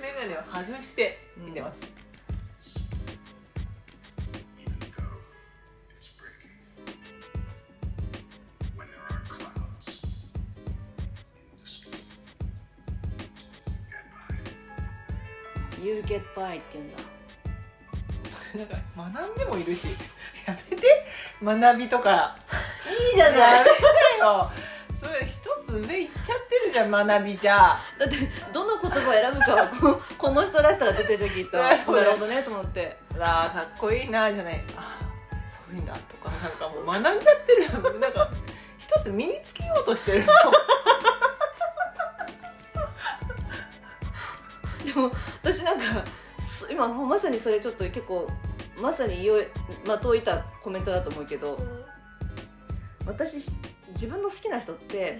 [0.00, 1.80] 眼鏡 を外して見てます、
[15.86, 17.02] You get by っていうんだ。
[18.56, 19.86] なんか学んでもいるし。
[20.44, 21.06] やめて。
[21.40, 22.34] 学びとか。
[22.90, 23.70] いいじゃやめないて
[24.18, 24.50] よ。
[24.98, 27.78] それ一つ上行っちゃってるじゃん学びじゃ。
[28.00, 28.16] だって
[28.52, 31.56] どの言葉を選ぶかはこ この人らしさが出てるじゃんきっと。
[31.56, 32.96] なるほどねと思って。
[33.16, 34.64] わあかっこいいなじゃない。
[34.76, 34.98] あ
[35.64, 36.30] そういうんだとか。
[36.30, 38.00] なんかもう学んじゃってる。
[38.00, 38.28] なんか
[38.76, 40.26] 一つ身につけようとしてる
[44.86, 45.10] でも
[45.42, 46.04] 私なんか
[46.58, 48.30] そ今まさにそれちょっと結構
[48.80, 49.28] まさに
[49.86, 51.58] まといたコメントだと思うけど
[53.04, 53.38] 私
[53.94, 55.18] 自分の好きな人って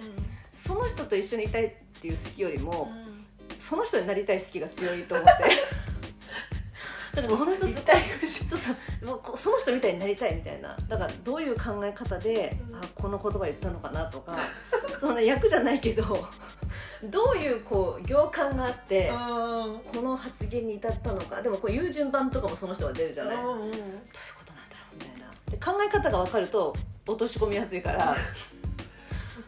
[0.65, 2.89] その人と一緒にいたいっていう好きよりも
[3.59, 5.31] その人になりたい好きが強いと思って。
[7.13, 10.77] だからこの人そうその人みたいになりたいみたいな。
[10.87, 12.75] だからどういう考え方で、うん。
[12.75, 14.37] あこの言葉言ったのかなとか
[14.99, 16.27] そんな役じゃないけど
[17.03, 19.15] どういうこう行間があって、うん。
[19.15, 21.41] この発言に至ったのか。
[21.41, 25.29] でもこう言う順番とかもその人が出るじゃない、どういうことなんだろうみたいな。
[25.49, 26.75] で考え方が分かると
[27.07, 28.15] 落とし込みやすいから。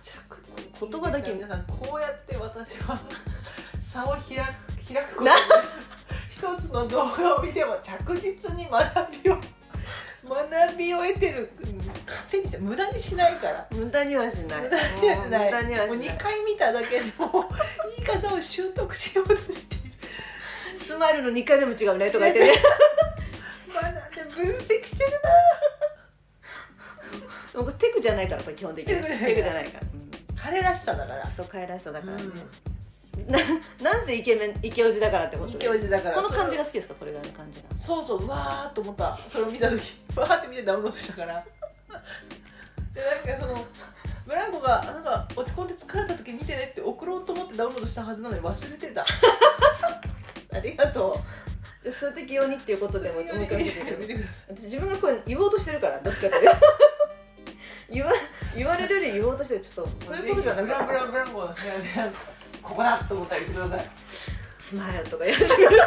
[0.02, 3.00] 着実に言葉だけ皆さんこうやって私は
[3.82, 5.24] 差を開く開くこと。
[5.24, 5.36] でな。
[6.30, 9.38] 一つの動画を見ても着実に学びを
[10.30, 13.68] 学びを得てるうん勝手にして無駄にしないから。
[13.72, 14.62] 無駄にはしない。
[14.62, 15.18] 無駄にはしない。
[15.18, 17.50] もう無駄にはしもうない2回見ただけでも
[17.98, 19.86] 言い方を習得しようとしている。
[20.80, 22.52] スマイルの2回目も違うねとか言ってね。
[23.74, 25.12] 学んで分析してる
[27.52, 29.02] でもこれテクじゃないからこれ基本的にテ
[29.36, 30.10] クじゃないから、うん。
[30.10, 31.30] な彼らしさだから。
[31.30, 32.34] そう可愛らしさだからね、うん
[33.28, 33.40] な
[33.92, 35.56] なんせイケメンイケオジだからってことで？
[35.58, 36.94] イケオジだからこの感じがそ好きですか？
[36.96, 37.70] これがの感じが。
[37.70, 39.18] れそうそううわーっと思った。
[39.30, 39.82] それを見た時
[40.16, 41.44] わーって見てダウンロードしたから。
[42.94, 43.02] で
[43.32, 43.66] なんかその
[44.26, 49.06] ブランコがなんか落ち込んで疲れた時見てねって送ろうと思ってダウンロードしたはずなのに忘れてた。
[50.54, 51.12] ありがと
[51.82, 51.84] う。
[51.84, 54.08] でそういう時用にっていうことでもう一回見て見ください。
[54.08, 56.36] てくださ私自分がこれ言おうとしてるからどっちかって。
[56.38, 56.58] いうと
[57.92, 58.12] 言わ
[58.56, 59.62] 言われるより言おうとしてる。
[59.62, 60.06] ちょっと。
[60.06, 60.66] いそういうことじゃない。
[60.66, 61.40] ブランブランブランコ。
[61.42, 62.12] の部屋で
[62.62, 63.90] ここだと思ったら言ってください。
[64.58, 65.82] スマイルとかやってくれる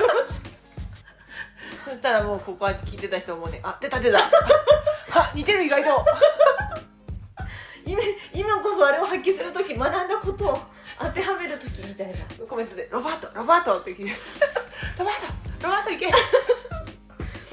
[1.84, 4.18] そしたらもうここは聞いてた人もねあ出た出た。
[5.14, 6.04] あ似てる意外と。
[7.84, 8.00] 今
[8.32, 10.58] 今こそあれを発揮する時学んだことを
[10.98, 12.46] 当てはめる時みたいな。
[12.46, 14.16] コメントで「ロバート ロバート」って聞いて
[14.98, 16.08] 「ロバートロバートいけ!」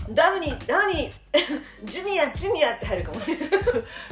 [0.09, 3.61] ダウニーダウニージュニアジュニアって入るかもしれない。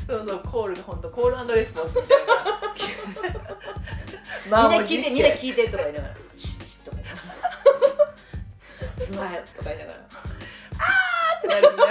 [0.08, 2.34] そうそうコールが本当コールレスポンスみたいな
[4.48, 6.16] みんな聞いてみんな聞いてとか言いながら。
[6.36, 9.06] シッシッとか言いながら。
[9.06, 10.02] スマイルとか言いながらっ
[11.42, 11.86] てなるみんな。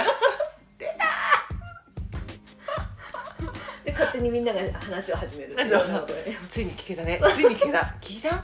[3.85, 5.55] で勝手にみんなが話を始める。
[6.51, 7.19] ついに聞けたね。
[7.19, 7.95] ついに聞けた。
[8.01, 8.35] 聞いた？
[8.35, 8.41] も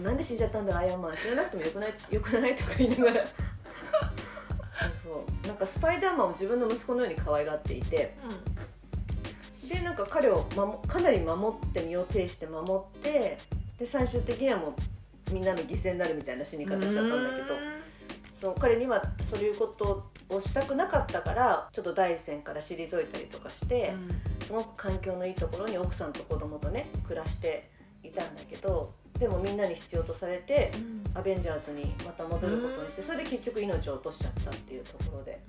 [0.00, 1.16] うなんで死んじゃったんだアイアンマン。
[1.16, 1.94] 知らなくてもよくない？
[2.10, 3.26] よくないとか言いながら。
[3.26, 3.32] そう
[5.02, 5.46] そう。
[5.46, 8.16] なんかスパイダーマンを自分の息子のように可愛がっていて
[9.68, 13.38] でなんか彼を守かなり守って身を挺して守って
[13.78, 14.74] で最終的にはも
[15.30, 17.54] うみんなの犠牲になるみたいな死に方しちゃったんだけど
[18.40, 23.94] そう彼にはそういうことをしたくなかったからちょっと第一線から退いたりとかして、
[24.46, 27.68] すごく環境のいいところに奥さんと子供とね暮らして
[28.04, 30.70] いたんだけどでもみんなに必要とされて
[31.14, 35.40] アベンジャーズにまた戻ることにしてそれで結局命を落としちゃったっていうところで、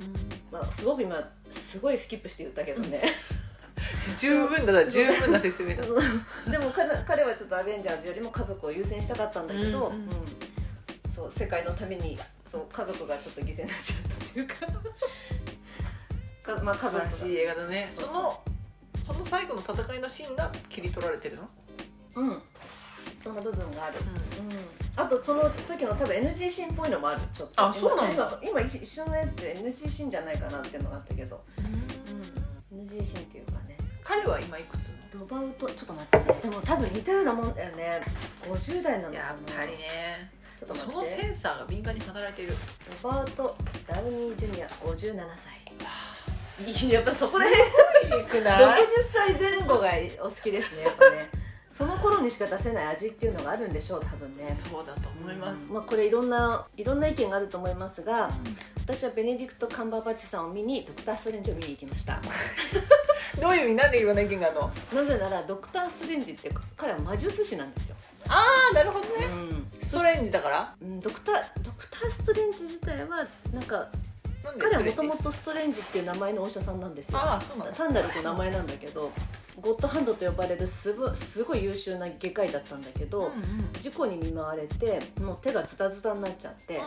[0.51, 1.15] まあ、すごく今
[1.51, 3.01] すごいスキップして言ったけどね
[4.17, 5.83] 十分だな十分な説明だ。
[6.49, 9.95] でも彼彼はちょっとアベンジャーズよりも家族を優先したかったんだけど、うん。
[9.95, 10.01] うん。
[10.03, 10.09] うん
[11.19, 14.55] そう世界のためにそう家族がちょっと犠牲になっちゃったっていうか
[16.55, 18.39] か、まあ、家族しい映画だねその
[19.05, 21.43] その最後の戦いのシーンが切り取られてるの、
[22.15, 22.41] うん
[23.21, 23.97] その部分がある、
[24.39, 31.41] うん、あとその時の多分 NG シーンっぽいのもあるちょっとあそうなんだ今今一緒のやつ NG シーンじゃないかなっていうのがあったけど、
[32.71, 33.68] うん、NG シーンっていうかね
[34.09, 36.39] 彼は今いくつなロバウトちょっと待ってね。
[36.41, 38.01] でも多分似たようなもんだよね。
[38.41, 39.33] 50代なのかな。
[39.33, 40.31] のやっぱりね。
[40.59, 42.53] ちょっとそのセンサーが敏感に働いている。
[43.03, 43.55] ロバート・
[43.87, 45.59] ダウニー・ジュニア57歳。
[46.65, 48.21] いややっぱそこら辺。
[48.21, 48.43] いく60
[49.13, 49.91] 歳前後が
[50.25, 51.29] お好きですねやっぱね。
[51.71, 54.53] その頃にしか出せない味っていうのがあるんでしょう多分ね。
[54.53, 58.29] そうだと思います、まあ、これいろんないろんな意見があると思いますが
[58.75, 62.19] 私はベネディクト・カンバーバッチさんを見にドクター・ストレンジを見に行きました
[63.39, 63.75] どういう意味？
[63.75, 64.71] なんでいろんな意見があるの？
[64.93, 67.95] なぜならドクター・ストレンジって彼は魔術師なんですよ、
[68.27, 69.25] ああなるほどね。
[69.25, 69.67] うん。
[69.81, 70.75] ストレンジだから？
[70.81, 73.87] うんドクタードクター・ストレンジ自体はなんか
[74.57, 77.17] 彼はもともとストレンジっていう名前のお医者さんなんですよ。
[77.17, 77.73] ああそうなの？
[77.73, 79.11] 単なる名前なんだけど
[79.61, 83.33] ゴッドハンドと呼ばれるすごすごい優秀な外科医だったんだけど、うんうん。
[83.79, 86.81] 事故に見舞われてもう手がズタズタになっちゃって、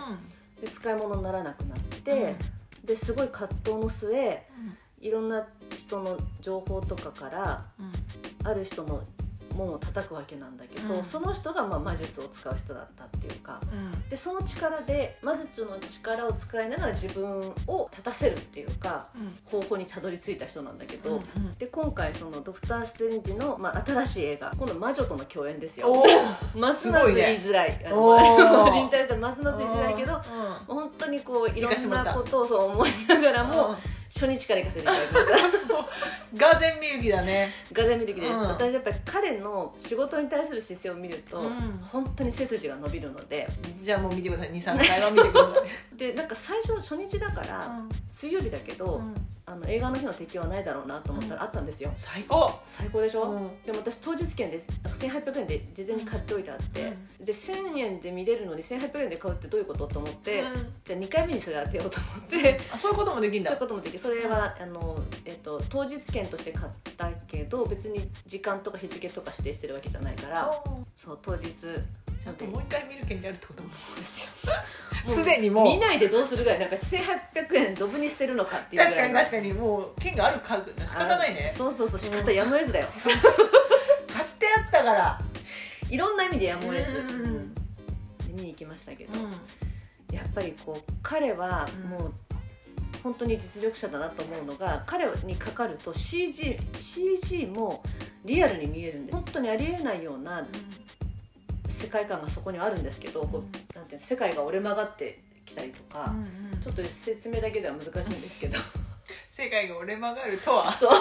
[0.60, 2.34] で使い物にならなくなって、
[2.84, 4.42] ですごい葛藤の末
[5.02, 7.64] いろんな人の情報とかから
[8.44, 9.02] ある人の
[9.54, 11.04] 門を叩くわけなんだけど、うん。
[11.04, 14.08] その人がまあ魔術を使う人だったっていうかうん。
[14.08, 19.08] でその力で魔術の力を使いながら自分を立たせるっていうか
[19.44, 21.20] 方法にたどり着いた人なんだけど、
[21.58, 26.02] で今回そのドクター・ストレンジの、まあ、新しい映画今度魔女との共演ですよ。
[26.56, 27.84] ますます言いづらい。
[27.84, 28.46] あのおー。
[28.46, 30.22] 周りに対しますます言いづらいけど
[30.66, 33.76] 本当にこういろんなことをそう思いながらも
[34.14, 35.52] 初日から行かせていただきました。
[36.34, 37.52] ガゼンミルキだね。
[37.72, 38.42] ガゼン見る気です、うん。
[38.42, 41.50] 私やっぱり彼の仕事に対する姿勢を見ると、うん。
[41.90, 43.46] 本当に背筋が伸びるので。
[43.82, 44.52] じゃあもう見てください。
[44.52, 45.50] 23回は見てくださ
[45.94, 45.96] い。
[45.96, 52.50] でなんか最初初日だから、水曜日だけど、うんあの映画の日の適用はないだろうなと思ったらあったんですよ、最高。
[52.72, 53.50] 最高でしょ、うん。
[53.66, 59.86] でも私当日券でなんか1800円で事前に買っておいてあって、で1000円で見れるのに1800円で買うってどういうこと？
[59.88, 60.54] と思って、うん。
[60.84, 62.60] じゃあ2回目にそれ当てようと思って。
[62.72, 63.50] あそういうこともできるんだ。
[63.50, 63.98] そういうこともできる。
[63.98, 66.66] それはあの、えっと、当日券として買っ
[66.96, 70.62] たけど別に時間とか日付とか指定してるわけじゃないから。
[70.96, 71.52] そう当日
[72.22, 73.68] ちゃんともう一回見る権利あるってことも
[73.98, 74.52] ですよ。
[75.04, 75.64] すでにもう。
[75.64, 81.52] 見ないでどうするぐらいなんか1800円ドブに捨てるのかっていう確かに確かにもう権がある家具仕方ないね。
[81.54, 82.86] あそうそうそう仕方やむを得ずだよ。
[84.12, 85.20] 買ってあったから。
[85.90, 87.24] いろんな意味でやむを得ず、うん。
[87.24, 87.54] うん
[88.32, 92.12] 見に行きましたけど、うやっぱりこう彼はもう
[93.02, 97.82] 本当に実力者だなと思うのが彼にかかると CG, CG も
[98.24, 100.46] リアルに見えるんで本当にありえないような
[101.68, 106.14] 世界観がそこにあるんですけど、こうなんていうの世界が折れ曲がってきたりとか、
[106.62, 108.58] ちょっと説明だけでは難しいんですけど
[109.32, 110.70] 世界が折れ曲がるとは。
[110.74, 110.90] そう。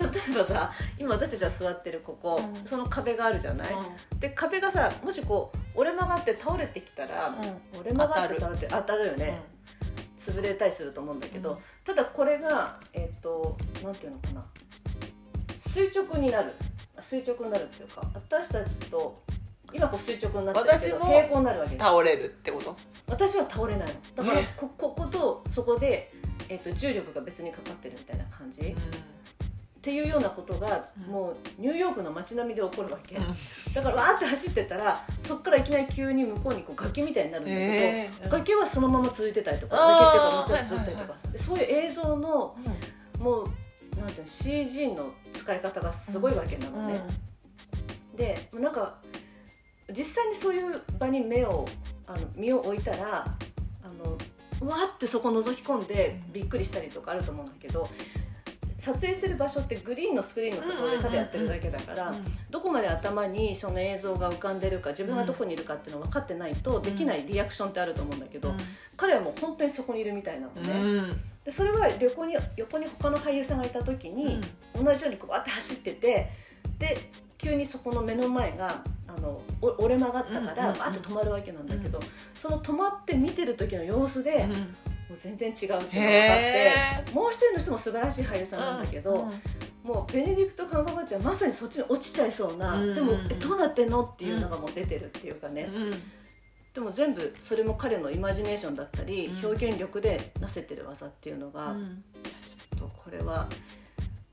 [0.00, 2.66] 例えばさ今私たちは座ってるここ、うん。
[2.66, 3.68] その壁があるじゃない、
[4.18, 7.34] で壁がさもしこう折れ曲がって倒れてきたら、
[7.78, 9.08] 折れ曲がって倒れて当たる。
[9.08, 9.42] よね、
[10.18, 14.42] 潰れたりすると思うんだけど、ただこれがえっ、となんていうのかな。
[15.68, 16.54] 垂直になる。
[16.98, 19.22] 垂直になるっていうか私たちと
[19.72, 21.70] 今こう垂直になってるけど平行になるわけ。
[21.72, 22.76] です倒れるってこと？
[23.06, 23.94] 私は倒れないの。
[24.16, 26.10] だからねここことそこで、
[26.48, 31.12] えっと重力が別にかかってるみたいな感じ、っていうようなことが、うん。
[31.12, 33.18] もうニューヨークの街並みで起こるわけ、
[33.74, 42.56] だからわーって走ってったらそこからいきなり急に向こうにこう崖みたいになるんだけど、えー崖はそのまま続いてたりとか崖っていうかもちろん続いたりとか、でそういう映像の
[43.16, 43.48] うんもう
[43.98, 47.00] なんていうの CG の使い方がすごいわけなのね、
[48.16, 48.98] でなんか
[49.92, 51.66] 実際にそういう場に目を
[52.06, 54.18] あの身を置いたらあの
[54.62, 57.88] うわーってそこ覗き込んでびっくりしたりとかあると思うんだけど
[58.80, 62.14] 撮影してる場所ってグリーンのスクリーンのところでただやってるだけだから、
[62.48, 68.54] どこまで頭にその映像が浮かんでるか自分がどこにいるかっていうの分かってないとできないリアクションってあると思うんだけど、
[68.96, 71.14] 彼はもう本当にそこにいるみたいなのね、
[71.44, 74.40] でそれは旅行に横に他の俳優さんがいた時に、
[74.74, 76.30] 同じようにこうわって走ってて
[76.78, 76.96] で
[77.40, 82.00] 急にそこの目の前があのお折れ曲がったからバーッと止まるわけなんだけど、
[82.34, 89.28] その止まって見てる時の様子で、もう全然違うっていうのが分かってへもう一人の人も素晴らしい俳優さんなんだけど、
[89.82, 95.68] もうベネディクト・カンバーバッチはまさにそっちに落ちちゃいそうな、うんでもえどうなってんのっていうのがもう出てるっていうかね、
[96.74, 99.46] でも全部それも彼のイマジネーションだったり、うん。
[99.46, 101.74] 表現力でなせてる技っていうのが、
[102.74, 103.48] ちょっとこれは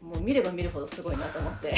[0.01, 1.75] もう見れば見るほどすごいなと思って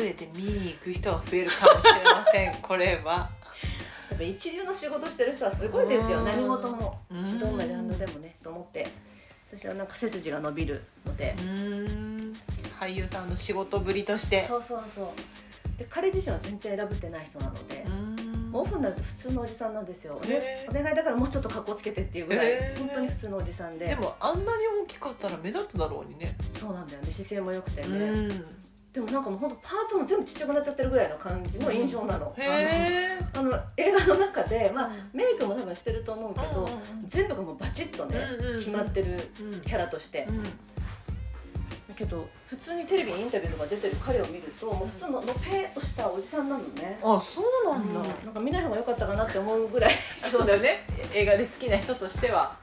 [0.00, 2.54] 隠れて見に行く人が増えるかもしれません。
[2.62, 3.30] これは。
[4.10, 6.18] やっぱ一流の仕事してる人はすごいですよ。
[6.18, 6.24] うん。
[6.24, 8.86] 何事もうんどんなジャンルでもねと思って。
[9.52, 12.32] 私はなんか背筋が伸びるので、うん。
[12.78, 14.42] 俳優さんの仕事ぶりとして。
[14.44, 15.78] そうそうそう。
[15.78, 18.50] で彼自身は全然選ぶってない人なので、うん。
[18.52, 20.70] オフになると普通のおじさんなんですよ、へー。
[20.70, 23.86] お願いだからもうちょっと格好つけてっていうぐらい、本当に普通のおじさんで。
[23.86, 26.36] でもあんなに大きかったら目立つだろうにね。
[26.58, 27.12] そうなんだよね。
[27.12, 28.44] 姿勢も良くてね、うん
[28.92, 35.10] でもなんかもう本当パーツも全部ちっちゃくなっちゃってるぐらいの感じの印象なの、へえあの映画の中で、まあうん。
[35.12, 36.68] メイクも多分してると思うけど、
[37.04, 38.58] 全部がもうバチッとね、うんうんうん。
[38.58, 40.42] 決まってるうんキャラとして、うん。
[40.42, 40.50] だ
[41.94, 47.94] けど普通にテレビにインタビューとか出てる彼を見るともう普通ののぺーっとしたおじさんなのね、あそうなん。
[47.94, 49.92] だ、なんか見ない方が良かったかなって思うぐらい。
[50.18, 50.84] そうだよね。
[51.14, 52.56] 映画で好きな人としては、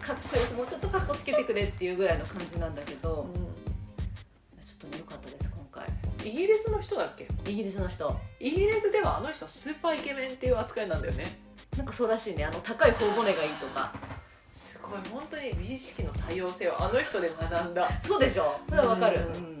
[0.00, 3.26] かっこよくもうちょっとかっこつけてくれっていうぐらいの感じなんだけど、
[4.64, 5.47] ちょっとね良かったです
[6.24, 7.28] イギリスの人だっけ？
[7.50, 8.20] イギリスの人。
[8.40, 11.38] イギリスではあの人スーパーイケメンっていう扱いなんだよね。
[11.76, 12.44] なんかそうらしいね。
[12.44, 13.92] あの高い頬骨がいいとか。
[14.56, 15.00] すごい。
[15.10, 17.88] 本当に美意識の多様性をあの人で学んだ。
[18.00, 18.58] そうでしょ？
[18.68, 19.58] それはわかる、うんうん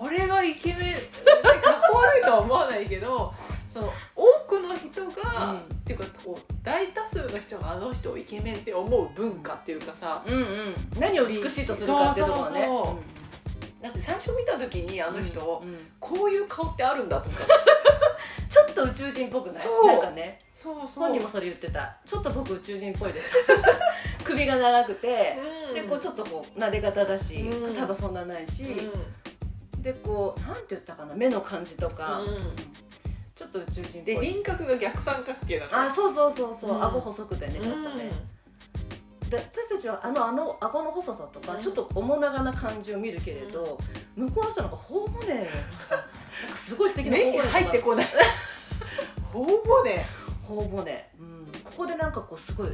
[0.00, 3.34] 俺がイケメンかっこ悪いとは思わないけど
[3.68, 5.58] その多くの人が、うん。
[5.58, 10.22] っていうかこう大多数の人があの人をイケメンって思う文化っていうかさ。
[10.24, 10.74] うんうん。
[11.00, 12.44] 何を美しいとするかっていうとこね。
[12.44, 12.96] そうそうそう
[13.82, 15.78] だって最初見た時にあの人、うんうん。
[16.00, 17.36] こういう顔ってあるんだとか。
[18.50, 19.66] ちょっと宇宙人っぽくない？
[19.86, 20.40] なんかね。
[20.60, 21.96] そうそ本人もそれ言ってた。
[22.04, 23.30] ちょっと僕宇宙人っぽいでしょ
[24.24, 25.36] 首が長くて、
[25.68, 25.74] うん。
[25.74, 27.74] でこうちょっとこう撫で方だし、うん。
[27.74, 28.64] 肩はそんなないし、
[29.78, 31.14] うでこうなんて言ったかな？
[31.14, 32.26] 目の感じとか、ん。
[33.36, 34.26] ちょっと宇宙人っでぽい。
[34.34, 35.82] 輪郭が逆三角形だから。
[35.84, 36.82] あそうそうそうそう、うん。
[36.82, 38.10] 顎細くてねちょっとね、
[39.28, 41.62] で私たちはあのあの顎の細さとか、うん。
[41.62, 43.78] ちょっと面長な感じを見るけれど、
[44.16, 45.50] 向こうの人なんか頬骨なんか
[46.56, 48.06] すごい素敵な頬骨入ってこない。
[49.32, 50.04] 頬骨。
[50.46, 52.68] 頬骨、うん、ここでなんかこうすごい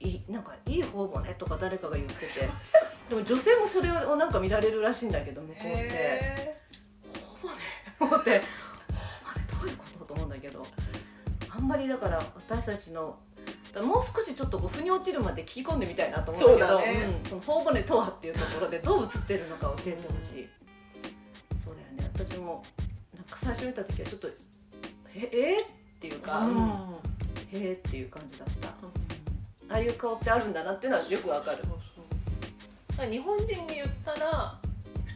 [0.00, 2.48] いいなんかいい頬骨とか誰かが言ってて。
[3.08, 5.72] でも女性もそれをなんか見られるらしいんだけど向こうって。
[5.72, 6.54] へ
[7.14, 7.54] 頬骨。
[8.00, 8.40] 思って。
[8.40, 8.46] 頬
[9.24, 10.62] 骨どういうことと思うんだけど。
[11.50, 13.16] あんまりだから私たちの
[13.82, 17.06] もう少しちょっとこう腑に落ちるまで聞き込んでみたいなと思うんだけどそうだね。
[17.06, 17.28] ん。
[17.28, 20.48] その頬骨とはっていうところでどう映ってるのか教えてほしい、
[21.64, 22.10] そうだよね。
[22.14, 22.62] 私も
[23.14, 24.28] なんか最初見た時はちょっと
[25.14, 25.58] ええっ
[26.00, 26.58] ていうか、ーうん。
[27.52, 28.72] へえっていう感じだった、あ
[29.76, 31.58] あいう顔ってあるんだなっていうのはよくわかる。
[33.10, 34.58] 日本人に言ったら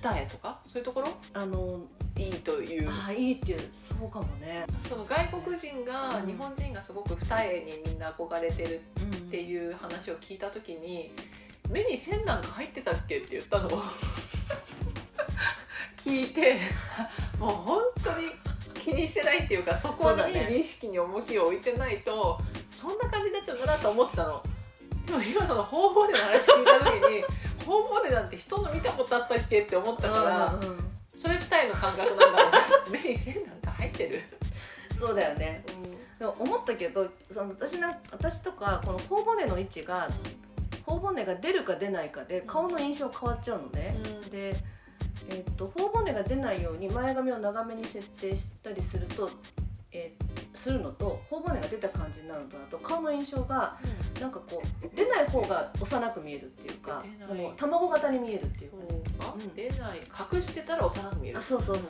[0.02, 0.58] 二重とか？
[0.66, 1.08] そういうところ？
[1.32, 1.80] あの
[2.18, 2.90] いいという。
[2.90, 3.60] ああいいっていう
[3.98, 6.26] そうかもね、その外国人が、うん。
[6.26, 11.12] 日本人がすごく二重にみんな憧れてるうん、っていう話を聞いた時に
[11.70, 13.68] 「目に線なんか入ってたっけ?」って言ったの。
[13.68, 13.82] を
[15.98, 16.58] 聞いて
[17.38, 18.30] もう本当に
[18.74, 22.40] 気にしてないっていうかそこに意識に重きを置いてないと
[22.74, 24.42] そんな感じになっちゃうんだなと思ってたの。
[25.06, 27.24] でも今その頬骨の話聞いた時に
[27.66, 32.58] 頬骨なんて人の見たことあったっけって思ったから、うんうんうんそれ二重の感覚なんだろうな。
[32.90, 34.22] 目に線なんか入ってる、
[34.98, 35.64] そうだよね。
[36.18, 40.08] でも思ったけどその私なん私とかこの頬骨の位置が
[40.86, 44.30] 頬骨が出るか出ないかで顔の印象変わっちゃうのね、うん。
[44.30, 44.56] で、
[45.28, 49.30] えっと頬骨が出ないように前髪を長めに設定したりすると、
[49.98, 53.78] えーするのと頬骨が出た感じになるのとあと顔の印象が
[54.20, 57.46] なんかこう出ない方が幼く見えるっていうか出ない。
[57.46, 58.76] あの卵型に見えるっていうか、
[59.20, 59.54] あうん。
[59.54, 60.00] 出ない。
[60.34, 61.38] 隠してたら幼く見える。
[61.38, 61.86] あそうそうそう。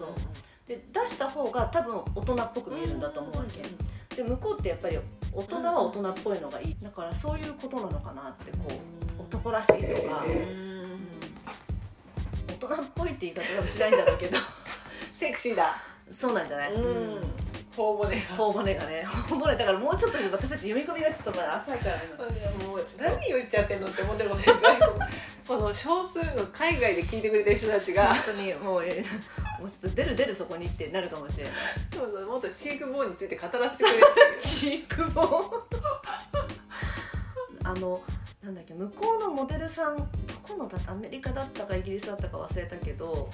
[0.68, 4.98] で出した方が多分大人っぽく見えるんだと思うわけ、で向こうってやっぱり
[5.32, 6.76] 大人は大人っぽいのがいい。
[6.82, 8.58] だからそういうことなのかなってこ
[9.18, 11.00] う男らしいとか、うん。
[12.48, 14.36] 大人っぽいって言い方かもしれないんだろうけど。
[15.16, 15.74] セクシーだ
[16.12, 17.20] そうなんじゃない、うん。
[17.76, 18.36] 頬骨が。
[18.36, 19.04] 頬骨がね。
[19.28, 22.02] 頬骨だからもうちょっと私たち読み込みがちょっとまだ浅いからね。
[22.66, 24.78] もう何言っちゃってんのって思ってるかもしれない。
[25.46, 28.14] この少数の海外で聞いてくれてる人たちが。
[28.14, 29.04] 本当にもうえ
[29.58, 31.52] もうちょっと出る出るそこにってなるかもしれない。
[31.94, 33.98] そうそうもっとチークボーンについて語らせてくれっ
[34.38, 35.60] てチークボーン。
[37.64, 38.00] あの
[38.42, 40.04] なんだっけ向こうのモデルさんど
[40.42, 43.30] このだアメリカだったかイギリスだったか忘れたけど、か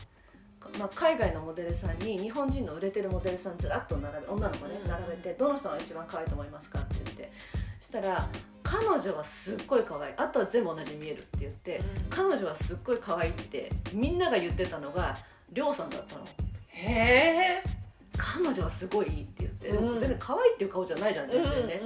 [0.78, 4.90] まあ、海外のモデルさんに日本人の売れてるモデルさんずらっと並べ女の子ねうん。
[4.90, 7.32] 並べてどの人が一番可愛いと思いますかって言って
[7.80, 8.28] したら
[8.62, 10.14] 彼女はすっごい可愛い。
[10.16, 11.84] あとは全部同じに見えるって言って、うん。
[12.10, 15.16] 彼女はすっごい可愛いってみんなが言ってたのが
[15.52, 16.24] りょうさんだったの。
[16.68, 17.84] へえ。
[18.16, 21.80] 彼女はすごいいいって言って、全然可愛いっていう顔じゃないじゃん全然ね、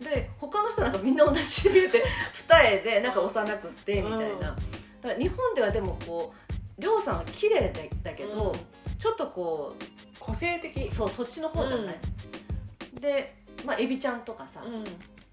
[0.00, 0.04] うん。
[0.04, 4.40] で他の人なんかみんな同じに見えて二重でなんか幼くってみたいな、うん。
[4.40, 4.56] だか
[5.02, 6.47] ら日本ではでもこう
[6.78, 8.54] りょうさんは綺麗だだけど、
[8.98, 9.74] ちょっとこ
[10.18, 10.88] 個性的。
[10.88, 11.96] うそうそっちの方じゃない、
[13.00, 14.82] でまあエビちゃんとかさ、うん。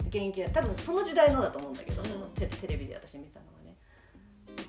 [0.08, 2.08] 現役で多分その時代のだと思うんだけど、うん。
[2.08, 3.76] そのテテレビで私見たのはね。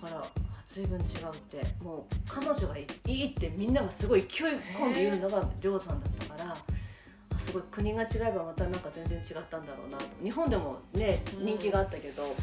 [0.00, 0.26] から
[0.68, 4.28] 随分違うってもう彼女がいいってみんながすごい勢い
[4.78, 6.56] 込んで言うのが亮さんだったから
[7.34, 10.04] あすごい国が違えばまたなんか全然違ったんだろうなと。
[10.22, 11.46] 日本でもねうん。
[11.46, 12.36] 人気があったけど、うんうん。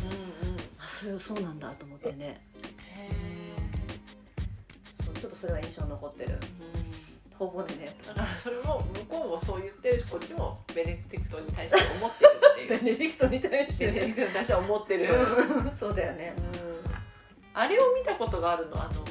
[0.80, 2.42] あそれそうなんだと思ってね。
[2.96, 3.43] へそう
[5.24, 6.32] ちょっとそれは印象に残ってる。
[6.32, 12.98] ーほぼでねだからそれも向こうもそう言ってるしこっちもベネディクトに対して思ってるってベいう。
[13.00, 15.76] ネディクトに対してベネディねクトに対しては思ってる、うん。
[15.78, 16.34] そうだよね。
[17.54, 19.06] あれを見たことがあるのあの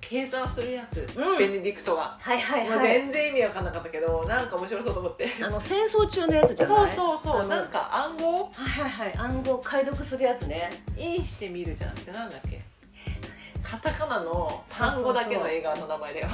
[0.00, 1.38] 計算するやつ、うん。
[1.38, 5.28] ベネディクトが、はいはいもうはい全然意味わかんなかったけどなんか面白そうと思って。
[5.44, 6.96] あの戦争中のやつじゃそうない？
[6.96, 8.44] そうそうあのなんか暗号？
[8.44, 9.14] はいはいはい。
[9.18, 10.70] 暗号解読するやつね。
[10.96, 12.60] インしてみるじゃんってなんだっけ？
[13.70, 16.28] カタカナの単語だけの映画の名前だよ。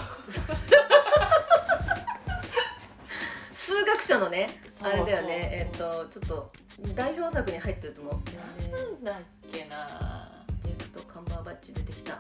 [3.53, 4.49] 数学者のね
[4.83, 5.49] あれだよね。
[5.53, 6.53] えっとちょっっと
[6.95, 8.15] 代表作に入ってると思う。
[8.75, 9.15] なんだっ
[9.53, 10.31] けな。
[10.63, 12.19] ディレクトカンバーバッチ出てきた。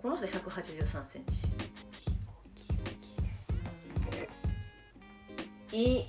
[0.00, 1.24] この人1 8 3セン
[5.72, 5.76] チ。
[5.76, 6.04] い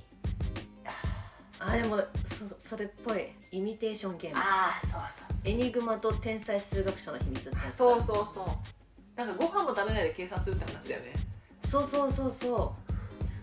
[1.60, 2.04] あでも
[2.48, 3.28] そそれっぽい。
[3.52, 4.38] イミテーションゲーム。
[4.38, 8.48] ああそうそうエニグマと天才数学者の秘密ってやつそうそうそう。
[9.16, 11.14] なんかご飯も食べないで計算するって話だよね。
[11.66, 12.76] そうそうそうそ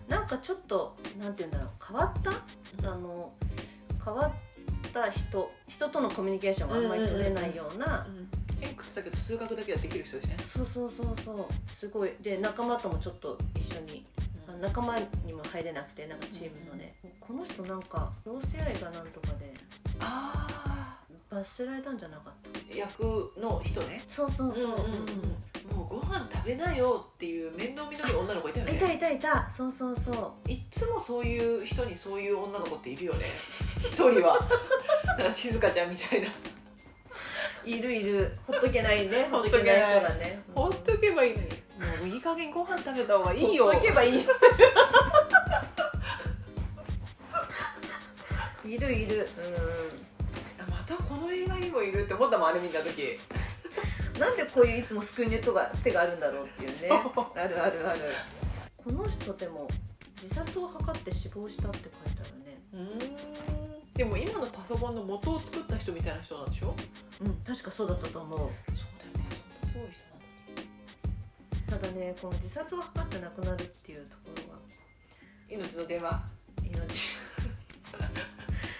[0.07, 0.11] う。
[0.11, 1.69] なんかちょっとなんて言うんだろう。
[1.87, 2.31] 変わった？
[2.89, 3.31] あの
[4.03, 8.05] 変わった人人とのコミュニケーションがあんまり取れないような。
[8.59, 10.37] 偏屈だけど数学だけはできる人ですね。
[10.53, 11.71] そうそうそうそう。
[11.71, 12.11] すごい。
[12.21, 14.18] で仲間ともちょっと一緒にあ
[14.59, 14.95] 仲間
[15.25, 19.53] にも入れなくてなんかチームのね、この人なんか同性愛がなんとかで
[19.99, 20.99] ああ
[21.29, 22.33] 罰せられたんじゃなかっ
[22.69, 22.75] た？
[22.75, 24.03] 役の人ね。
[24.07, 24.67] そうそうそう、
[25.75, 28.75] もうご飯食べなよっていう面倒見のいい女の子いたよね。
[28.75, 29.49] いたいたいた。
[29.55, 30.51] そうそうそう。
[30.51, 33.25] いっつもそういう人にそういう女の子っているよね。
[33.85, 34.39] 一人は。
[35.05, 36.27] なんか静香ちゃんみたいな。
[37.65, 38.35] いるいる。
[38.47, 39.27] ほっとけないね。
[39.31, 39.99] ほっとけない。
[39.99, 40.41] 人だね。
[40.55, 41.49] ほっとけばいいのに
[41.79, 43.65] もういい加減ご飯食べた方がいいよ。
[43.65, 44.25] ほっとけばいい。
[48.65, 49.27] いるいる。
[50.69, 53.01] またこの映画にもいるって思ったもんあれ見た時。
[53.03, 56.75] う んなんでこういういつも救いネットが手があるんだろうっていうね。
[57.01, 57.25] そう。
[57.39, 57.99] あるあるある。
[58.77, 59.67] この人でも
[60.21, 62.61] 自殺を図って死亡したって書いてあるね。
[62.73, 63.93] うん。
[63.93, 66.75] でも今のパソコンの元を作った人みたいな人なんでしょ？
[67.21, 68.39] うん確かそうだったと思う。
[68.39, 68.51] そうだよ
[69.29, 69.29] ね。
[69.61, 70.08] そんなすごい人なのに
[71.69, 74.59] ただねこの自殺を図って亡くなるっていうところが
[75.49, 76.21] 命の電話。
[76.63, 76.79] 命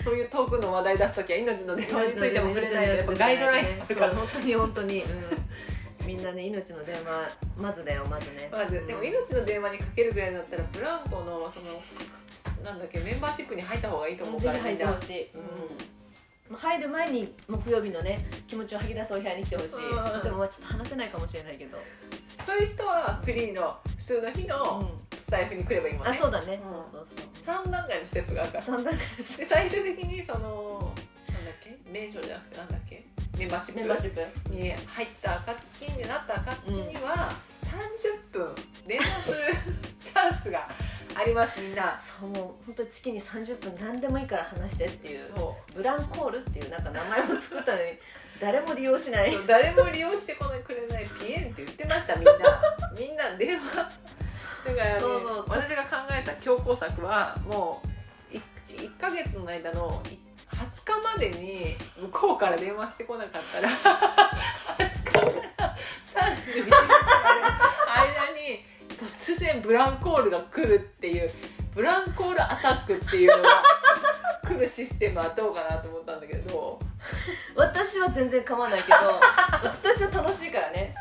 [0.03, 4.15] そういうトークの話題出す時は命の電話についても触れないでやっぱガイドラインあるから。
[4.15, 8.49] 本当に本当に、うん、みんなね命の電話まずだよまずね。
[8.51, 8.85] まず。
[8.87, 15.41] でも命の電話にかけるぐらいだったらブランコのそのなんだっけメンバーシップに入った方がいいと思うからぜひ入ってほしい、うん。
[16.49, 20.23] まあ入る前に木曜日のね気持ちを吐き出すお部屋に来てほしい、うん。
[20.23, 21.77] でもまあちょっと話せないかもしれないけど、
[22.45, 26.73] そういう人はフリーの普通の日のスタイフに来ればいいもんね、あそうだね、うん。
[26.73, 27.07] そうそう
[27.45, 27.65] そう。
[27.67, 28.63] 3段階のステップがあるから。
[28.63, 30.93] 三段階で最終的にその
[31.31, 31.77] なんだっけ？
[31.91, 33.05] 名称じゃなくてなんだっけ？
[33.37, 33.79] メンバーシップ？
[33.79, 34.55] メンバーシップ。
[34.55, 37.31] に入った暁になった暁には
[38.31, 38.55] 30分
[38.87, 39.37] 電話する
[40.03, 40.67] チャンスが
[41.15, 41.99] ありますみんな。
[41.99, 45.27] そうもう本当に月に30分何でもいいから話してっていう。
[45.27, 47.83] そブランコールっていうなんか名前も作ったのに
[48.39, 49.35] 誰も利用しない。
[49.45, 52.33] 誰も利用してこないくれないピエンって言ってましたみんな。
[52.97, 53.75] みんな電話。
[54.65, 55.01] だからね
[55.47, 57.81] 私が考えた強攻策はも
[58.31, 58.41] う 1,
[58.77, 60.17] 1ヶ月の間のい
[60.55, 66.77] 20日までに向こうから電話してこなかったら20日から31日までの
[67.93, 68.65] 間に
[68.97, 71.31] 突然ブランコールが来るっていう
[71.73, 73.63] ブランコールアタックっていうのが
[74.45, 76.79] 来るシステムはどうかなと思ったんだけど
[77.56, 78.95] 私は全然構わないけど
[79.64, 80.95] 私は楽しいからね。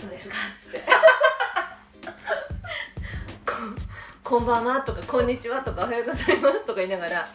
[0.00, 0.36] どうですか？
[0.36, 0.82] っつって。
[3.46, 3.52] こ
[4.22, 7.28] こんばんはとかこんにちはとかおはようございますとか言いながら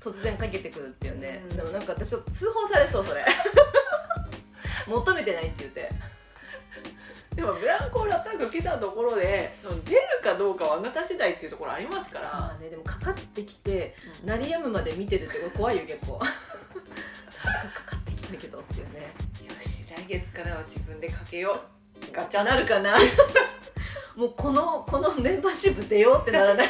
[0.00, 1.56] 突然かけてくるっていうね、うん。
[1.56, 2.20] でもなんか私通
[2.52, 3.24] 報されそうそれ。
[4.86, 5.90] 求めてないって言って
[7.34, 9.52] でもブランコールアタック来たところで
[9.84, 16.26] 出るかどうかはあなた次第っていうところありますから、まあねでもかかってきて鳴りやむまで見てるってこれ怖いよ結構 か
[17.74, 19.12] かかってきたけどっていうね。
[19.46, 21.60] よし来月からは自分でかけよ
[22.10, 22.12] う。
[22.12, 22.96] ガチャなるかな。
[24.16, 26.68] もうこのこのメンバーシップ出ようってならない。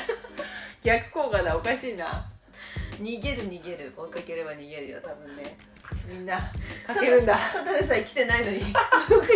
[0.83, 2.27] 逆効果だおかしいな。
[3.01, 3.93] 逃げる逃げる。
[3.97, 5.57] 追いかければ逃げるよ多分ね
[6.09, 6.39] みんな。
[6.87, 7.39] かけるんだ。
[7.53, 8.61] ただでさえ来てないのに。
[8.73, 8.81] か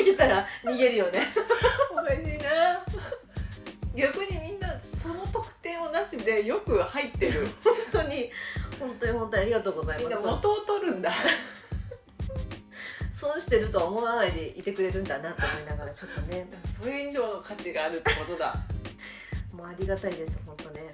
[0.05, 1.20] けたら逃げるよね。
[1.90, 2.84] おかしいな。
[3.94, 7.49] 逆にみんなその得点をなしでよく入ってる。
[7.64, 8.30] 本当に。
[8.78, 10.07] 本当に本当にありがとうございます。
[10.07, 11.12] みんな元を取るんだ。
[13.12, 16.46] 損してるとは思わないでいてくれるんだなと思いながらちょっとね。
[16.78, 18.55] それ以上の価値があるってことだ。
[19.53, 20.88] もうありがたいです本当ね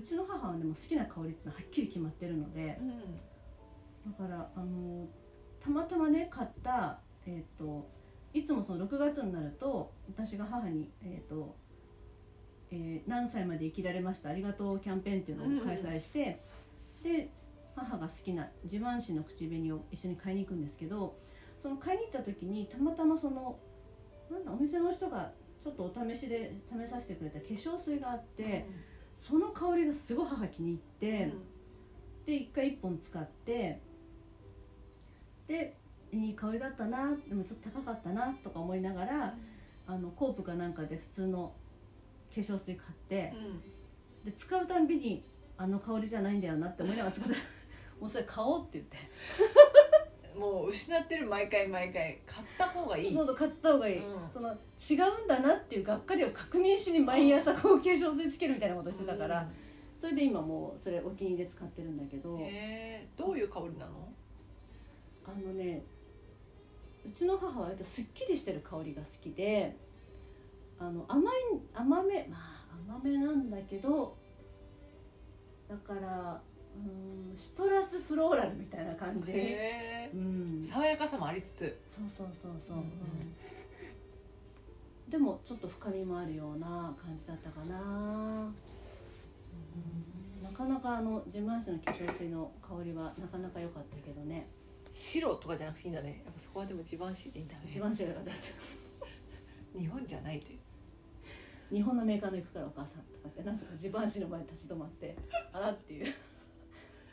[0.00, 5.06] うちの母はでも好きな香りってのははっきり決まってるのでうんだからあの
[5.62, 7.86] たまたまね買ったえっ、と
[8.32, 11.54] いつもその6月になると私が母にえっ、と、
[12.70, 16.40] えー何歳まで生きられましたありがとうキャンペーンっていうのを開催して、
[17.02, 17.30] で
[17.76, 21.18] 母が好きな自慢紙の口紅を一緒に買いに行くんですけど
[21.62, 23.58] その買いに行った時にたまたまその
[24.30, 25.32] なんだお店の人が
[25.62, 28.66] ちょっとお試しで試させてくれた化粧水があって
[29.20, 31.32] その香りがすごい母気に入って。
[32.26, 33.80] で1回1本使って
[35.48, 35.76] で
[36.12, 39.34] いい香りだったなでもちょっと高かったなとか思いながら
[39.86, 41.52] あのコープかなんかで普通の
[42.32, 43.34] 化粧水買って
[44.24, 45.24] で使うたんびに
[45.56, 47.34] あの香りじゃないんだよなって思いながら使って
[48.00, 48.96] もうそれ買おうって言って。
[49.74, 49.79] うん
[50.38, 53.14] もう失ってる毎回毎回買った方がいい。
[53.14, 54.04] そうそう買った方がいい、うん。
[54.32, 59.48] その違うんだなっていうがっかりを確認しに毎朝こう化粧水つけるみたいなことしてたから、
[59.98, 62.42] それで今もうそれお気に入りで使ってるんだけど、へ
[63.04, 64.12] えどういう香りなの？
[65.26, 65.82] あのね
[67.06, 69.76] うちの母は割とすっきりしてる香りが好きで
[70.78, 71.34] あの甘い
[71.74, 74.16] 甘めまあ甘めなんだけど
[75.68, 76.40] だから
[76.76, 81.80] うんシトラスフローラルみたいな感じ、へうん、そう爽やかさもありつつ。
[81.88, 82.80] そうそうそう、う。
[82.80, 82.86] んうん。
[85.08, 88.54] でもちょっと深みもあるような感じだったかな、うん。
[90.42, 94.48] なかなかあの自慢紙の化粧水の香りはなかなか良かったけどね。
[94.92, 96.22] 白とかじゃなくていいんだね。
[96.24, 97.62] やっぱそこはでも自慢紙でいいんだね。
[97.64, 98.24] 自慢紙が良かっ
[99.74, 99.78] た。
[99.78, 100.58] 日本じゃないという。
[101.72, 105.16] 日本のメーカーの行くからお母さんとかってなんとか自慢紙の前に立ち止まって
[105.52, 106.12] あらっていう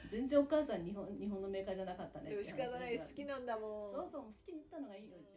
[0.08, 2.98] 全然お母さん日本日本のメーカーじゃなかったねでも仕方ない。
[2.98, 3.94] 好好きなんだもん。
[3.94, 5.37] そうそう好きに言ったのがいいよ一番ね